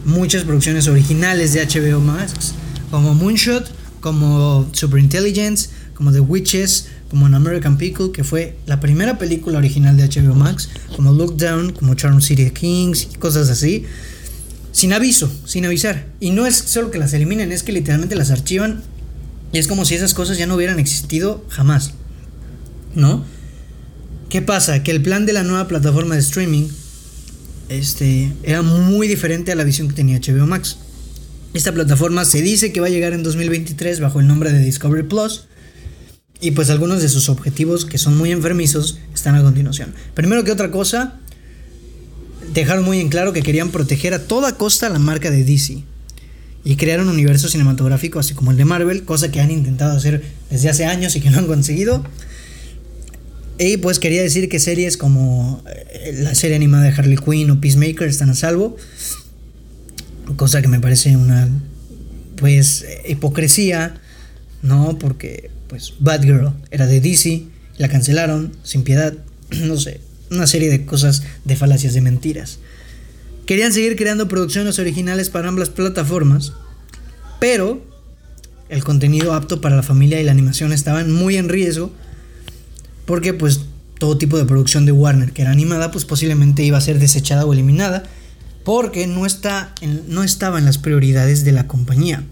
muchas 0.04 0.44
producciones 0.44 0.88
originales 0.88 1.52
de 1.52 1.64
HBO 1.64 2.00
Max, 2.00 2.52
como 2.90 3.14
Moonshot, 3.14 3.70
como 4.00 4.68
Superintelligence, 4.72 5.68
como 5.94 6.12
The 6.12 6.20
Witches, 6.20 6.86
como 7.10 7.26
An 7.26 7.34
American 7.34 7.78
Pickle, 7.78 8.12
que 8.12 8.24
fue 8.24 8.56
la 8.66 8.80
primera 8.80 9.18
película 9.18 9.58
original 9.58 9.96
de 9.96 10.08
HBO 10.08 10.34
Max, 10.34 10.68
como 10.94 11.12
Look 11.12 11.36
Down, 11.36 11.72
como 11.72 11.94
Charm 11.94 12.20
City 12.20 12.50
Kings 12.50 13.08
y 13.12 13.16
cosas 13.18 13.48
así 13.48 13.84
sin 14.76 14.92
aviso, 14.92 15.32
sin 15.46 15.64
avisar. 15.64 16.04
Y 16.20 16.32
no 16.32 16.44
es 16.44 16.54
solo 16.54 16.90
que 16.90 16.98
las 16.98 17.14
eliminen, 17.14 17.50
es 17.50 17.62
que 17.62 17.72
literalmente 17.72 18.14
las 18.14 18.30
archivan 18.30 18.82
y 19.50 19.56
es 19.56 19.68
como 19.68 19.86
si 19.86 19.94
esas 19.94 20.12
cosas 20.12 20.36
ya 20.36 20.46
no 20.46 20.54
hubieran 20.54 20.78
existido 20.78 21.42
jamás. 21.48 21.92
¿No? 22.94 23.24
¿Qué 24.28 24.42
pasa? 24.42 24.82
Que 24.82 24.90
el 24.90 25.00
plan 25.00 25.24
de 25.24 25.32
la 25.32 25.44
nueva 25.44 25.66
plataforma 25.66 26.14
de 26.14 26.20
streaming 26.20 26.68
este, 27.70 28.34
era 28.42 28.60
muy 28.60 29.08
diferente 29.08 29.50
a 29.50 29.54
la 29.54 29.64
visión 29.64 29.88
que 29.88 29.94
tenía 29.94 30.18
HBO 30.18 30.46
Max. 30.46 30.76
Esta 31.54 31.72
plataforma 31.72 32.26
se 32.26 32.42
dice 32.42 32.70
que 32.70 32.80
va 32.80 32.88
a 32.88 32.90
llegar 32.90 33.14
en 33.14 33.22
2023 33.22 34.00
bajo 34.00 34.20
el 34.20 34.26
nombre 34.26 34.52
de 34.52 34.58
Discovery 34.58 35.04
Plus. 35.04 35.44
Y 36.40 36.50
pues 36.50 36.70
algunos 36.70 37.00
de 37.00 37.08
sus 37.08 37.28
objetivos, 37.28 37.84
que 37.84 37.98
son 37.98 38.16
muy 38.16 38.30
enfermizos, 38.30 38.98
están 39.14 39.34
a 39.36 39.42
continuación. 39.42 39.94
Primero 40.14 40.44
que 40.44 40.52
otra 40.52 40.70
cosa, 40.70 41.18
dejaron 42.52 42.84
muy 42.84 43.00
en 43.00 43.08
claro 43.08 43.32
que 43.32 43.42
querían 43.42 43.70
proteger 43.70 44.14
a 44.14 44.26
toda 44.26 44.56
costa 44.56 44.88
la 44.88 44.98
marca 44.98 45.30
de 45.30 45.44
DC 45.44 45.82
y 46.64 46.76
crear 46.76 47.00
un 47.00 47.08
universo 47.08 47.48
cinematográfico 47.48 48.18
así 48.18 48.34
como 48.34 48.50
el 48.50 48.56
de 48.56 48.64
Marvel, 48.64 49.04
cosa 49.04 49.30
que 49.30 49.40
han 49.40 49.50
intentado 49.50 49.96
hacer 49.96 50.22
desde 50.50 50.68
hace 50.68 50.84
años 50.84 51.14
y 51.16 51.20
que 51.20 51.30
no 51.30 51.38
han 51.38 51.46
conseguido. 51.46 52.04
Y 53.58 53.78
pues 53.78 53.98
quería 53.98 54.22
decir 54.22 54.48
que 54.48 54.58
series 54.58 54.96
como 54.96 55.62
eh, 55.66 56.18
la 56.22 56.34
serie 56.34 56.56
animada 56.56 56.84
de 56.84 56.90
Harley 56.90 57.16
Quinn 57.16 57.50
o 57.50 57.60
Peacemaker 57.60 58.08
están 58.08 58.30
a 58.30 58.34
salvo. 58.34 58.76
Cosa 60.36 60.60
que 60.60 60.68
me 60.68 60.80
parece 60.80 61.16
una 61.16 61.48
pues 62.36 62.84
hipocresía, 63.08 63.94
¿no? 64.62 64.98
Porque 64.98 65.50
pues 65.68 65.94
Batgirl 66.00 66.52
era 66.70 66.86
de 66.86 67.00
DC, 67.00 67.44
la 67.78 67.88
cancelaron 67.88 68.52
sin 68.62 68.82
piedad, 68.82 69.14
no 69.50 69.76
sé, 69.78 70.00
una 70.30 70.46
serie 70.46 70.70
de 70.70 70.84
cosas 70.84 71.22
de 71.44 71.56
falacias 71.56 71.94
de 71.94 72.00
mentiras. 72.00 72.58
Querían 73.46 73.72
seguir 73.72 73.96
creando 73.96 74.28
producciones 74.28 74.78
originales 74.78 75.30
para 75.30 75.48
ambas 75.48 75.70
plataformas, 75.70 76.52
pero 77.38 77.84
el 78.68 78.82
contenido 78.82 79.34
apto 79.34 79.60
para 79.60 79.76
la 79.76 79.82
familia 79.82 80.20
y 80.20 80.24
la 80.24 80.32
animación 80.32 80.72
estaban 80.72 81.12
muy 81.12 81.36
en 81.36 81.48
riesgo 81.48 81.92
porque 83.04 83.32
pues 83.32 83.60
todo 83.98 84.18
tipo 84.18 84.36
de 84.36 84.44
producción 84.44 84.84
de 84.84 84.92
Warner 84.92 85.32
que 85.32 85.42
era 85.42 85.52
animada 85.52 85.92
pues 85.92 86.04
posiblemente 86.04 86.64
iba 86.64 86.76
a 86.76 86.80
ser 86.80 86.98
desechada 86.98 87.46
o 87.46 87.52
eliminada 87.52 88.02
porque 88.64 89.06
no, 89.06 89.24
está 89.26 89.72
no 90.08 90.24
estaba 90.24 90.58
en 90.58 90.64
las 90.64 90.78
prioridades 90.78 91.44
de 91.44 91.52
la 91.52 91.68
compañía. 91.68 92.24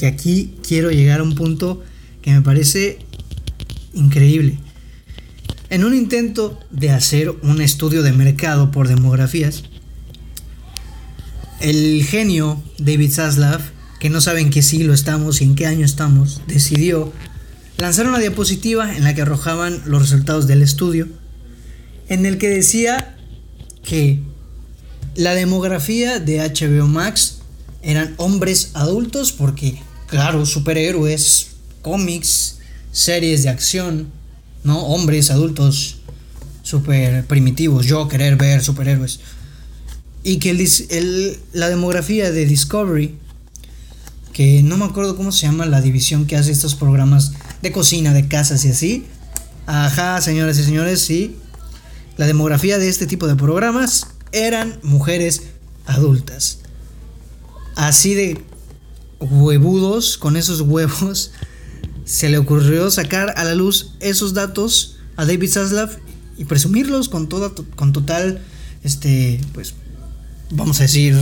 Y 0.00 0.04
aquí 0.04 0.54
quiero 0.66 0.92
llegar 0.92 1.18
a 1.18 1.22
un 1.24 1.34
punto 1.34 1.82
que 2.22 2.32
me 2.32 2.42
parece 2.42 2.98
increíble. 3.92 4.58
En 5.68 5.84
un 5.84 5.94
intento 5.94 6.58
de 6.70 6.90
hacer 6.90 7.30
un 7.30 7.60
estudio 7.60 8.02
de 8.02 8.12
mercado 8.12 8.70
por 8.70 8.88
demografías, 8.88 9.64
el 11.60 12.04
genio 12.04 12.62
David 12.78 13.12
Zaslav, 13.12 13.60
que 14.00 14.10
no 14.10 14.20
sabe 14.20 14.40
en 14.40 14.50
qué 14.50 14.62
siglo 14.62 14.92
estamos 14.92 15.40
y 15.40 15.44
en 15.44 15.54
qué 15.54 15.66
año 15.66 15.84
estamos, 15.84 16.42
decidió 16.46 17.12
lanzar 17.76 18.06
una 18.08 18.18
diapositiva 18.18 18.96
en 18.96 19.04
la 19.04 19.14
que 19.14 19.22
arrojaban 19.22 19.82
los 19.86 20.02
resultados 20.02 20.46
del 20.46 20.62
estudio, 20.62 21.08
en 22.08 22.26
el 22.26 22.36
que 22.38 22.48
decía 22.48 23.16
que 23.82 24.20
la 25.14 25.34
demografía 25.34 26.18
de 26.20 26.38
HBO 26.38 26.86
Max 26.86 27.38
eran 27.82 28.14
hombres 28.16 28.70
adultos 28.74 29.32
porque, 29.32 29.80
claro, 30.06 30.46
superhéroes, 30.46 31.51
cómics, 31.82 32.58
series 32.92 33.42
de 33.42 33.50
acción, 33.50 34.10
¿no? 34.64 34.78
Hombres 34.86 35.30
adultos 35.30 35.98
super 36.62 37.26
primitivos, 37.26 37.86
yo 37.86 38.08
querer 38.08 38.36
ver 38.36 38.62
superhéroes. 38.62 39.20
Y 40.24 40.38
que 40.38 40.50
el, 40.50 41.38
la 41.52 41.68
demografía 41.68 42.30
de 42.30 42.46
Discovery, 42.46 43.16
que 44.32 44.62
no 44.62 44.76
me 44.76 44.84
acuerdo 44.84 45.16
cómo 45.16 45.32
se 45.32 45.46
llama 45.46 45.66
la 45.66 45.80
división 45.80 46.26
que 46.26 46.36
hace 46.36 46.52
estos 46.52 46.74
programas 46.74 47.32
de 47.60 47.72
cocina, 47.72 48.12
de 48.12 48.28
casas 48.28 48.64
y 48.64 48.70
así. 48.70 49.06
Ajá, 49.66 50.20
señoras 50.20 50.58
y 50.58 50.64
señores, 50.64 51.00
sí. 51.00 51.36
La 52.16 52.26
demografía 52.26 52.78
de 52.78 52.88
este 52.88 53.06
tipo 53.06 53.26
de 53.26 53.36
programas 53.36 54.06
eran 54.30 54.78
mujeres 54.82 55.42
adultas. 55.86 56.58
Así 57.74 58.14
de 58.14 58.38
huevudos, 59.18 60.18
con 60.18 60.36
esos 60.36 60.60
huevos, 60.60 61.32
se 62.04 62.28
le 62.28 62.38
ocurrió 62.38 62.90
sacar 62.90 63.34
a 63.36 63.44
la 63.44 63.54
luz 63.54 63.92
esos 64.00 64.34
datos 64.34 64.96
a 65.16 65.24
David 65.24 65.50
Zaslav 65.50 65.98
y 66.36 66.44
presumirlos 66.44 67.08
con 67.08 67.28
toda 67.28 67.52
con 67.76 67.92
total 67.92 68.40
este 68.82 69.40
pues 69.52 69.74
vamos 70.50 70.80
a 70.80 70.84
decir 70.84 71.16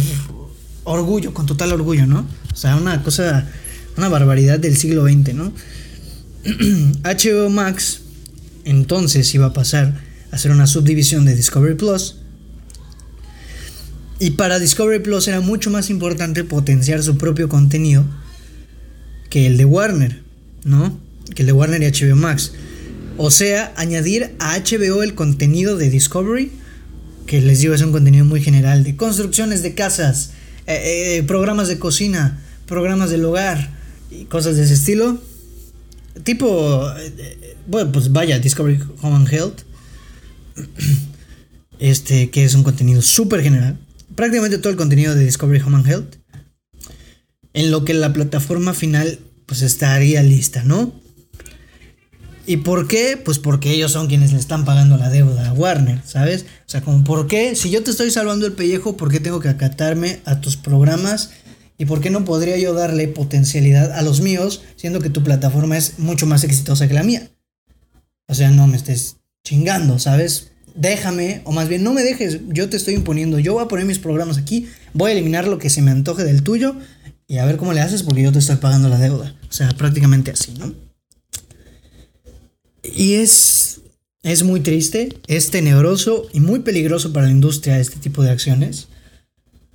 orgullo, 0.85 1.35
con 1.35 1.47
total 1.47 1.73
orgullo, 1.73 2.07
¿no? 2.07 2.27
O 2.53 2.57
sea, 2.57 2.77
una 2.77 3.03
cosa 3.03 3.49
una 3.97 4.09
barbaridad 4.09 4.59
del 4.59 4.77
siglo 4.77 5.05
XX, 5.05 5.35
¿no? 5.35 5.53
HBO 7.03 7.51
Max 7.51 8.01
entonces 8.65 9.35
iba 9.35 9.47
a 9.47 9.53
pasar 9.53 10.01
a 10.31 10.39
ser 10.39 10.53
una 10.53 10.67
subdivisión 10.67 11.25
de 11.25 11.35
Discovery 11.35 11.75
Plus 11.75 12.17
y 14.19 14.33
para 14.33 14.59
Discovery 14.59 15.03
Plus 15.03 15.29
era 15.29 15.41
mucho 15.41 15.71
más 15.71 15.91
importante 15.91 16.45
potenciar 16.45 17.03
su 17.03 17.17
propio 17.17 17.49
contenido 17.49 18.05
que 19.31 19.47
el 19.47 19.57
de 19.57 19.65
Warner, 19.65 20.23
¿no? 20.65 20.99
Que 21.35 21.43
el 21.43 21.47
de 21.47 21.53
Warner 21.53 21.83
y 21.83 21.87
HBO 21.87 22.17
Max. 22.17 22.53
O 23.17 23.31
sea, 23.31 23.73
añadir 23.77 24.35
a 24.39 24.59
HBO 24.59 25.03
el 25.03 25.15
contenido 25.15 25.77
de 25.77 25.91
Discovery, 25.91 26.53
que 27.27 27.41
les 27.41 27.61
digo 27.61 27.75
es 27.75 27.83
un 27.83 27.93
contenido 27.93 28.25
muy 28.25 28.41
general, 28.41 28.85
de 28.85 28.97
construcciones 28.97 29.63
de 29.63 29.75
casas, 29.75 30.33
eh, 30.67 31.19
eh, 31.19 31.23
programas 31.23 31.69
de 31.69 31.79
cocina, 31.79 32.41
programas 32.67 33.11
del 33.11 33.25
hogar 33.25 33.71
y 34.11 34.25
cosas 34.25 34.57
de 34.57 34.65
ese 34.65 34.75
estilo. 34.75 35.23
Tipo, 36.25 36.91
eh, 36.99 37.57
bueno, 37.67 37.93
pues 37.93 38.13
vaya, 38.13 38.39
Discovery 38.39 38.79
Home 39.03 39.17
and 39.17 39.33
Health. 39.33 39.61
Este, 41.79 42.29
que 42.29 42.45
es 42.45 42.55
un 42.55 42.63
contenido 42.63 43.01
súper 43.01 43.43
general 43.43 43.79
prácticamente 44.15 44.59
todo 44.59 44.71
el 44.71 44.77
contenido 44.77 45.15
de 45.15 45.25
Discovery 45.25 45.63
Home 45.63 45.77
and 45.77 45.87
Health. 45.89 46.17
En 47.53 47.71
lo 47.71 47.85
que 47.85 47.95
la 47.95 48.13
plataforma 48.13 48.75
final 48.75 49.19
pues 49.51 49.63
estaría 49.63 50.23
lista, 50.23 50.63
¿no? 50.63 50.93
¿Y 52.47 52.59
por 52.59 52.87
qué? 52.87 53.17
Pues 53.17 53.41
porque 53.41 53.73
ellos 53.73 53.91
son 53.91 54.07
quienes 54.07 54.33
le 54.33 54.39
están 54.39 54.65
pagando 54.65 54.97
la 54.97 55.11
deuda 55.11 55.49
a 55.49 55.53
Warner, 55.53 56.01
¿sabes? 56.05 56.43
O 56.43 56.71
sea, 56.71 56.83
como, 56.83 57.03
¿por 57.03 57.27
qué? 57.27 57.57
Si 57.57 57.69
yo 57.69 57.83
te 57.83 57.91
estoy 57.91 58.13
salvando 58.13 58.47
el 58.47 58.53
pellejo, 58.53 58.97
¿por 58.97 59.11
qué 59.11 59.19
tengo 59.19 59.41
que 59.41 59.49
acatarme 59.49 60.21
a 60.25 60.41
tus 60.41 60.57
programas? 60.57 61.33
¿Y 61.79 61.87
por 61.87 62.01
qué 62.01 62.11
no 62.11 62.25
podría 62.25 62.59
yo 62.59 62.75
darle 62.75 63.09
potencialidad 63.09 63.91
a 63.91 64.03
los 64.03 64.21
míos, 64.21 64.63
siendo 64.77 65.01
que 65.01 65.11
tu 65.11 65.25
plataforma 65.25 65.77
es 65.77 65.99
mucho 65.99 66.27
más 66.27 66.45
exitosa 66.45 66.87
que 66.87 66.95
la 66.95 67.03
mía? 67.03 67.29
O 68.29 68.37
sea, 68.37 68.53
no 68.53 68.69
me 68.69 68.77
estés 68.77 69.17
chingando, 69.45 69.99
¿sabes? 69.99 70.53
déjame, 70.77 71.43
o 71.45 71.51
más 71.51 71.69
bien 71.69 71.83
no 71.83 71.93
me 71.93 72.05
dejes, 72.05 72.39
yo 72.49 72.69
te 72.69 72.77
estoy 72.77 72.95
imponiendo, 72.95 73.41
yo 73.41 73.55
voy 73.55 73.65
a 73.65 73.69
poner 73.69 73.85
mis 73.85 73.99
programas 73.99 74.39
aquí, 74.39 74.69
voy 74.95 75.11
a 75.11 75.15
eliminar 75.15 75.49
lo 75.49 75.59
que 75.59 75.71
se 75.71 75.83
me 75.83 75.91
antoje 75.91 76.23
del 76.23 76.45
tuyo 76.45 76.77
y 77.31 77.39
a 77.39 77.45
ver 77.45 77.59
cómo 77.59 77.73
le 77.73 77.81
haces 77.81 78.03
porque 78.03 78.23
yo 78.23 78.33
te 78.33 78.41
estoy 78.41 78.57
pagando 78.57 78.89
la 78.89 78.99
deuda. 78.99 79.37
O 79.49 79.53
sea, 79.53 79.69
prácticamente 79.69 80.33
así, 80.33 80.53
¿no? 80.59 80.75
Y 82.83 83.15
es, 83.15 83.83
es 84.25 84.43
muy 84.43 84.59
triste, 84.59 85.17
es 85.29 85.53
tenebroso 85.53 86.27
y 86.33 86.41
muy 86.41 86.59
peligroso 86.59 87.13
para 87.13 87.27
la 87.27 87.33
industria 87.33 87.79
este 87.79 88.01
tipo 88.01 88.25
de 88.25 88.31
acciones. 88.31 88.89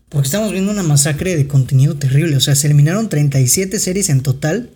Porque 0.09 0.25
estamos 0.25 0.51
viendo 0.51 0.69
una 0.69 0.83
masacre 0.83 1.37
de 1.37 1.47
contenido 1.47 1.95
terrible. 1.95 2.35
O 2.35 2.41
sea, 2.41 2.55
se 2.55 2.67
eliminaron 2.67 3.07
37 3.07 3.79
series 3.79 4.09
en 4.09 4.19
total. 4.19 4.69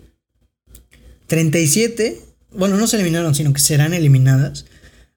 37, 1.26 2.18
bueno, 2.52 2.78
no 2.78 2.86
se 2.86 2.96
eliminaron, 2.96 3.34
sino 3.34 3.52
que 3.52 3.60
serán 3.60 3.92
eliminadas. 3.92 4.64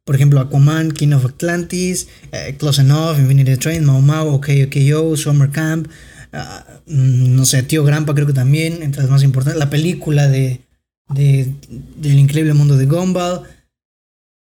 Por 0.03 0.15
ejemplo, 0.15 0.41
Aquaman, 0.41 0.91
King 0.91 1.13
of 1.13 1.23
Atlantis, 1.23 2.09
eh, 2.33 2.57
Close 2.59 2.81
Enough, 2.81 3.19
Infinity 3.19 3.55
Train, 3.55 3.85
Mau 3.85 4.01
Mau, 4.01 4.33
OK, 4.33 4.49
OK, 4.65 5.15
Summer 5.15 5.49
Camp, 5.49 5.87
ah, 6.33 6.65
no 6.85 7.45
sé, 7.45 7.63
Tío 7.63 7.83
Grampa 7.83 8.13
creo 8.13 8.27
que 8.27 8.33
también, 8.33 8.83
entre 8.83 9.01
las 9.01 9.11
más 9.11 9.23
importantes, 9.23 9.59
la 9.59 9.69
película 9.69 10.27
de, 10.27 10.61
de, 11.09 11.53
del 11.97 12.19
increíble 12.19 12.53
mundo 12.53 12.77
de 12.77 12.85
Gumball. 12.85 13.43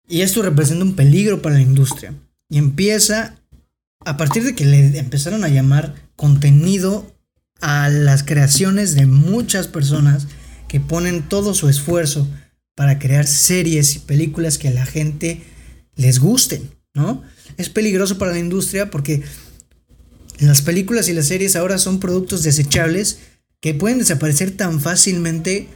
Y 0.09 0.23
esto 0.23 0.42
representa 0.42 0.85
un 0.85 0.97
peligro 0.97 1.42
para 1.42 1.57
la 1.57 1.62
industria. 1.62 2.14
Y 2.49 2.59
empieza, 2.59 3.37
a 4.05 4.16
partir 4.16 4.45
de 4.45 4.55
que 4.55 4.64
le 4.64 4.99
empezaron 4.99 5.45
a 5.45 5.49
llamar 5.49 5.95
contenido 6.16 7.12
a 7.61 7.88
las 7.88 8.25
creaciones 8.25 8.95
de 8.95 9.07
muchas 9.07 9.68
personas 9.68 10.27
que 10.68 10.81
ponen 10.81 11.23
todo 11.23 11.55
su 11.55 11.68
esfuerzo 11.68 12.29
para 12.75 12.99
crear 12.99 13.27
series 13.27 13.97
y 13.97 13.99
películas 14.01 14.59
que 14.59 14.68
a 14.68 14.73
la 14.73 14.87
gente 14.87 15.42
les 15.95 16.18
gusten, 16.18 16.71
¿no? 16.95 17.23
Es 17.57 17.68
peligroso 17.68 18.18
para 18.18 18.33
la 18.33 18.38
industria 18.38 18.90
porque 18.90 19.23
las 20.38 20.62
películas 20.62 21.09
y 21.09 21.12
las 21.12 21.27
series 21.27 21.57
ahora 21.57 21.79
son 21.79 22.01
productos 22.01 22.42
desechables 22.42 23.18
que 23.61 23.75
pueden 23.75 23.99
desaparecer 23.99 24.57
tan 24.57 24.81
fácilmente, 24.81 25.68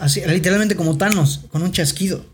así, 0.00 0.20
literalmente 0.26 0.76
como 0.76 0.96
Thanos, 0.96 1.46
con 1.50 1.62
un 1.62 1.72
chasquido. 1.72 2.24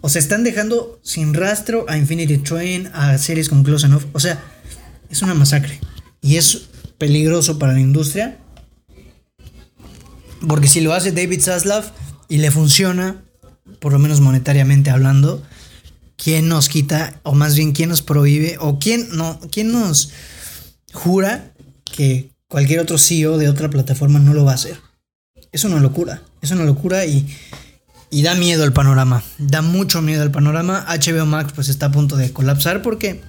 O 0.00 0.08
sea, 0.08 0.20
están 0.20 0.44
dejando 0.44 1.00
sin 1.02 1.34
rastro 1.34 1.86
a 1.88 1.96
Infinity 1.96 2.38
Train, 2.38 2.88
a 2.88 3.18
series 3.18 3.48
como 3.48 3.64
Close 3.64 3.86
Enough. 3.86 4.04
O 4.12 4.20
sea, 4.20 4.42
es 5.10 5.22
una 5.22 5.34
masacre. 5.34 5.80
Y 6.20 6.36
es 6.36 6.68
peligroso 6.98 7.58
para 7.58 7.72
la 7.72 7.80
industria. 7.80 8.38
Porque 10.46 10.68
si 10.68 10.80
lo 10.80 10.92
hace 10.92 11.10
David 11.10 11.40
Zaslav, 11.42 11.92
y 12.28 12.38
le 12.38 12.50
funciona, 12.50 13.22
por 13.80 13.92
lo 13.92 13.98
menos 13.98 14.20
monetariamente 14.20 14.90
hablando, 14.90 15.42
¿quién 16.16 16.48
nos 16.48 16.68
quita, 16.68 17.20
o 17.22 17.34
más 17.34 17.56
bien 17.56 17.72
quién 17.72 17.88
nos 17.88 18.02
prohíbe, 18.02 18.56
o 18.60 18.78
quién, 18.78 19.08
no, 19.16 19.40
quién 19.50 19.72
nos 19.72 20.10
jura 20.92 21.52
que 21.84 22.30
cualquier 22.48 22.80
otro 22.80 22.98
CEO 22.98 23.38
de 23.38 23.48
otra 23.48 23.70
plataforma 23.70 24.18
no 24.18 24.34
lo 24.34 24.44
va 24.44 24.52
a 24.52 24.56
hacer? 24.56 24.80
Es 25.52 25.64
una 25.64 25.80
locura, 25.80 26.22
es 26.42 26.50
una 26.50 26.64
locura 26.64 27.06
y, 27.06 27.26
y 28.10 28.22
da 28.22 28.34
miedo 28.34 28.64
el 28.64 28.72
panorama, 28.72 29.22
da 29.38 29.62
mucho 29.62 30.02
miedo 30.02 30.22
el 30.22 30.30
panorama. 30.30 30.86
HBO 30.88 31.26
Max 31.26 31.52
pues 31.54 31.68
está 31.68 31.86
a 31.86 31.92
punto 31.92 32.16
de 32.16 32.32
colapsar 32.32 32.82
porque 32.82 33.22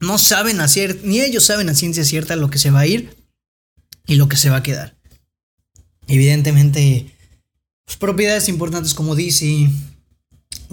no 0.00 0.18
saben 0.18 0.60
hacer, 0.60 1.00
ni 1.04 1.20
ellos 1.20 1.44
saben 1.44 1.68
a 1.68 1.74
ciencia 1.74 2.04
cierta 2.04 2.36
lo 2.36 2.50
que 2.50 2.58
se 2.58 2.70
va 2.70 2.80
a 2.80 2.86
ir 2.86 3.16
y 4.06 4.16
lo 4.16 4.28
que 4.28 4.36
se 4.36 4.50
va 4.50 4.58
a 4.58 4.62
quedar. 4.62 4.96
Evidentemente 6.08 7.06
propiedades 7.98 8.48
importantes 8.48 8.94
como 8.94 9.14
DC, 9.14 9.70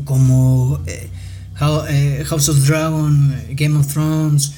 como 0.06 0.82
eh, 0.86 1.10
eh, 1.90 2.24
House 2.26 2.50
of 2.50 2.66
Dragon, 2.66 3.36
Game 3.52 3.78
of 3.78 3.88
Thrones 3.92 4.54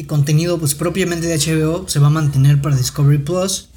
y 0.00 0.04
contenido 0.04 0.58
pues 0.58 0.74
propiamente 0.74 1.26
de 1.26 1.36
HBO 1.36 1.86
se 1.86 1.98
va 1.98 2.06
a 2.06 2.10
mantener 2.10 2.62
para 2.62 2.74
Discovery 2.74 3.18
Plus. 3.18 3.68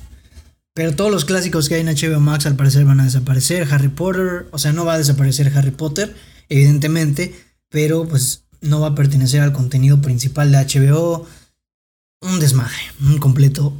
Pero 0.73 0.95
todos 0.95 1.11
los 1.11 1.25
clásicos 1.25 1.67
que 1.67 1.75
hay 1.75 1.81
en 1.81 1.87
HBO 1.87 2.21
Max 2.21 2.45
al 2.45 2.55
parecer 2.55 2.85
van 2.85 3.01
a 3.01 3.03
desaparecer. 3.03 3.67
Harry 3.71 3.89
Potter, 3.89 4.47
o 4.51 4.57
sea, 4.57 4.71
no 4.71 4.85
va 4.85 4.93
a 4.93 4.97
desaparecer 4.97 5.51
Harry 5.53 5.71
Potter, 5.71 6.15
evidentemente, 6.47 7.35
pero 7.69 8.07
pues 8.07 8.45
no 8.61 8.79
va 8.79 8.87
a 8.87 8.95
pertenecer 8.95 9.41
al 9.41 9.51
contenido 9.51 10.01
principal 10.01 10.49
de 10.51 10.59
HBO. 10.59 11.27
Un 12.21 12.39
desmadre, 12.39 12.79
un 13.01 13.17
completo 13.17 13.73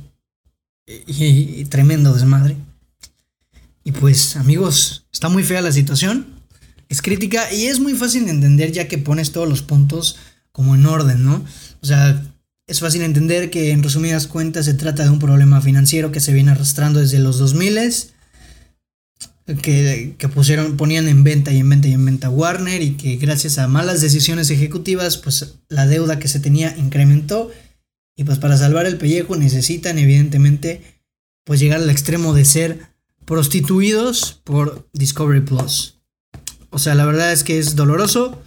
y, 0.86 1.64
tremendo 1.66 2.14
desmadre. 2.14 2.58
Y 3.86 3.94
pues 3.94 4.36
amigos, 4.36 5.06
está 5.14 5.30
muy 5.30 5.44
fea 5.44 5.62
la 5.62 5.72
situación, 5.72 6.28
es 6.90 7.02
crítica 7.02 7.54
y 7.54 7.68
es 7.68 7.80
muy 7.80 7.94
fácil 7.94 8.26
de 8.26 8.32
entender 8.32 8.74
ya 8.74 8.90
que 8.90 8.98
pones 8.98 9.32
todos 9.32 9.48
los 9.48 9.62
puntos 9.62 10.18
como 10.52 10.76
en 10.76 10.86
orden, 10.86 11.24
¿no? 11.24 11.46
O 11.82 11.86
sea, 11.86 12.22
es 12.68 12.80
fácil 12.80 13.02
entender 13.02 13.50
que 13.50 13.72
en 13.72 13.84
resumidas 13.84 14.28
cuentas 14.28 14.66
se 14.66 14.74
trata 14.74 15.04
de 15.04 15.10
un 15.10 15.20
problema 15.20 15.62
financiero 15.62 16.12
que 16.12 16.20
se 16.20 16.34
viene 16.34 16.52
arrastrando 16.52 17.00
desde 17.00 17.20
los 17.20 17.38
2000 17.38 17.80
que, 19.62 20.16
que 20.18 20.30
pusieron, 20.30 20.78
ponían 20.78 21.10
en 21.10 21.24
venta 21.24 21.52
y 21.52 21.60
en 21.60 21.70
venta 21.70 21.88
y 21.90 21.94
en 21.94 22.06
venta 22.06 22.30
Warner 22.30 22.82
y 22.82 22.96
que 22.96 23.18
gracias 23.18 23.58
a 23.58 23.68
malas 23.68 24.00
decisiones 24.00 24.50
ejecutivas 24.50 25.18
pues 25.18 25.56
la 25.68 25.86
deuda 25.86 26.20
que 26.20 26.30
se 26.30 26.40
tenía 26.40 26.76
incrementó 26.78 27.52
y 28.16 28.24
pues 28.24 28.40
para 28.40 28.58
salvar 28.58 28.86
el 28.86 28.98
pellejo 28.98 29.36
necesitan 29.36 29.98
evidentemente 29.98 30.82
pues 31.44 31.60
llegar 31.60 31.82
al 31.82 31.90
extremo 31.90 32.34
de 32.34 32.46
ser 32.46 32.94
prostituidos 33.26 34.42
por 34.44 34.88
Discovery 34.94 35.42
Plus. 35.42 36.00
O 36.70 36.80
sea, 36.80 36.96
la 36.96 37.06
verdad 37.06 37.32
es 37.32 37.44
que 37.44 37.60
es 37.60 37.76
doloroso. 37.76 38.42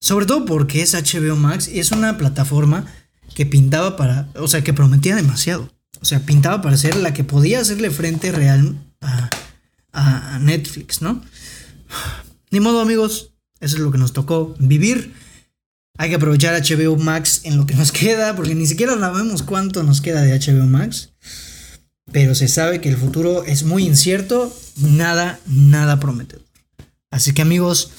Sobre 0.00 0.26
todo 0.26 0.44
porque 0.44 0.82
es 0.82 0.94
HBO 0.94 1.36
Max 1.36 1.68
y 1.68 1.80
es 1.80 1.92
una 1.92 2.16
plataforma 2.18 2.86
que 3.34 3.46
pintaba 3.46 3.96
para, 3.96 4.28
o 4.36 4.48
sea, 4.48 4.62
que 4.62 4.74
prometía 4.74 5.16
demasiado. 5.16 5.70
O 6.00 6.04
sea, 6.04 6.20
pintaba 6.20 6.62
para 6.62 6.76
ser 6.76 6.96
la 6.96 7.14
que 7.14 7.24
podía 7.24 7.60
hacerle 7.60 7.90
frente 7.90 8.32
real 8.32 8.76
a, 9.00 9.30
a 9.92 10.38
Netflix, 10.38 11.02
¿no? 11.02 11.22
Ni 12.50 12.60
modo 12.60 12.80
amigos, 12.80 13.32
eso 13.60 13.76
es 13.76 13.82
lo 13.82 13.90
que 13.90 13.98
nos 13.98 14.12
tocó 14.12 14.54
vivir. 14.58 15.14
Hay 15.98 16.10
que 16.10 16.16
aprovechar 16.16 16.60
HBO 16.60 16.96
Max 16.96 17.40
en 17.44 17.56
lo 17.56 17.66
que 17.66 17.74
nos 17.74 17.92
queda, 18.00 18.36
porque 18.36 18.54
ni 18.54 18.66
siquiera 18.66 18.98
sabemos 18.98 19.42
cuánto 19.42 19.82
nos 19.82 20.00
queda 20.00 20.22
de 20.22 20.38
HBO 20.38 20.66
Max. 20.66 21.10
Pero 22.12 22.34
se 22.34 22.48
sabe 22.48 22.80
que 22.80 22.88
el 22.88 22.96
futuro 22.96 23.44
es 23.44 23.64
muy 23.64 23.84
incierto, 23.84 24.56
nada, 24.76 25.40
nada 25.46 25.98
prometedor. 25.98 26.44
Así 27.10 27.32
que 27.32 27.42
amigos, 27.42 27.90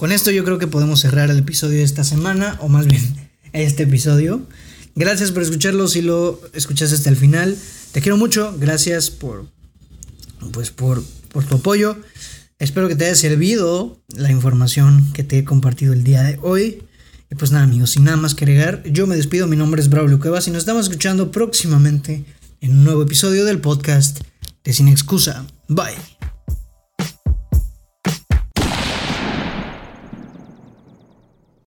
con 0.00 0.12
esto 0.12 0.30
yo 0.30 0.44
creo 0.44 0.56
que 0.56 0.66
podemos 0.66 1.00
cerrar 1.00 1.28
el 1.28 1.36
episodio 1.36 1.76
de 1.76 1.82
esta 1.82 2.04
semana, 2.04 2.56
o 2.62 2.68
más 2.70 2.86
bien 2.86 3.02
este 3.52 3.82
episodio. 3.82 4.40
Gracias 4.94 5.30
por 5.30 5.42
escucharlo, 5.42 5.88
si 5.88 6.00
lo 6.00 6.40
escuchaste 6.54 6.94
hasta 6.94 7.10
el 7.10 7.16
final. 7.16 7.54
Te 7.92 8.00
quiero 8.00 8.16
mucho, 8.16 8.56
gracias 8.58 9.10
por, 9.10 9.44
pues 10.52 10.70
por, 10.70 11.04
por 11.30 11.44
tu 11.44 11.56
apoyo. 11.56 11.98
Espero 12.58 12.88
que 12.88 12.96
te 12.96 13.04
haya 13.04 13.14
servido 13.14 14.02
la 14.16 14.30
información 14.30 15.12
que 15.12 15.22
te 15.22 15.36
he 15.36 15.44
compartido 15.44 15.92
el 15.92 16.02
día 16.02 16.22
de 16.22 16.38
hoy. 16.40 16.82
Y 17.30 17.34
pues 17.34 17.52
nada, 17.52 17.64
amigos, 17.64 17.90
sin 17.90 18.04
nada 18.04 18.16
más 18.16 18.34
que 18.34 18.46
agregar, 18.46 18.82
yo 18.84 19.06
me 19.06 19.16
despido. 19.16 19.48
Mi 19.48 19.56
nombre 19.56 19.82
es 19.82 19.90
Braulio 19.90 20.18
Cuevas 20.18 20.48
y 20.48 20.50
nos 20.50 20.60
estamos 20.60 20.84
escuchando 20.84 21.30
próximamente 21.30 22.24
en 22.62 22.70
un 22.70 22.84
nuevo 22.84 23.02
episodio 23.02 23.44
del 23.44 23.60
podcast 23.60 24.20
de 24.64 24.72
Sin 24.72 24.88
Excusa. 24.88 25.44
Bye. 25.68 26.19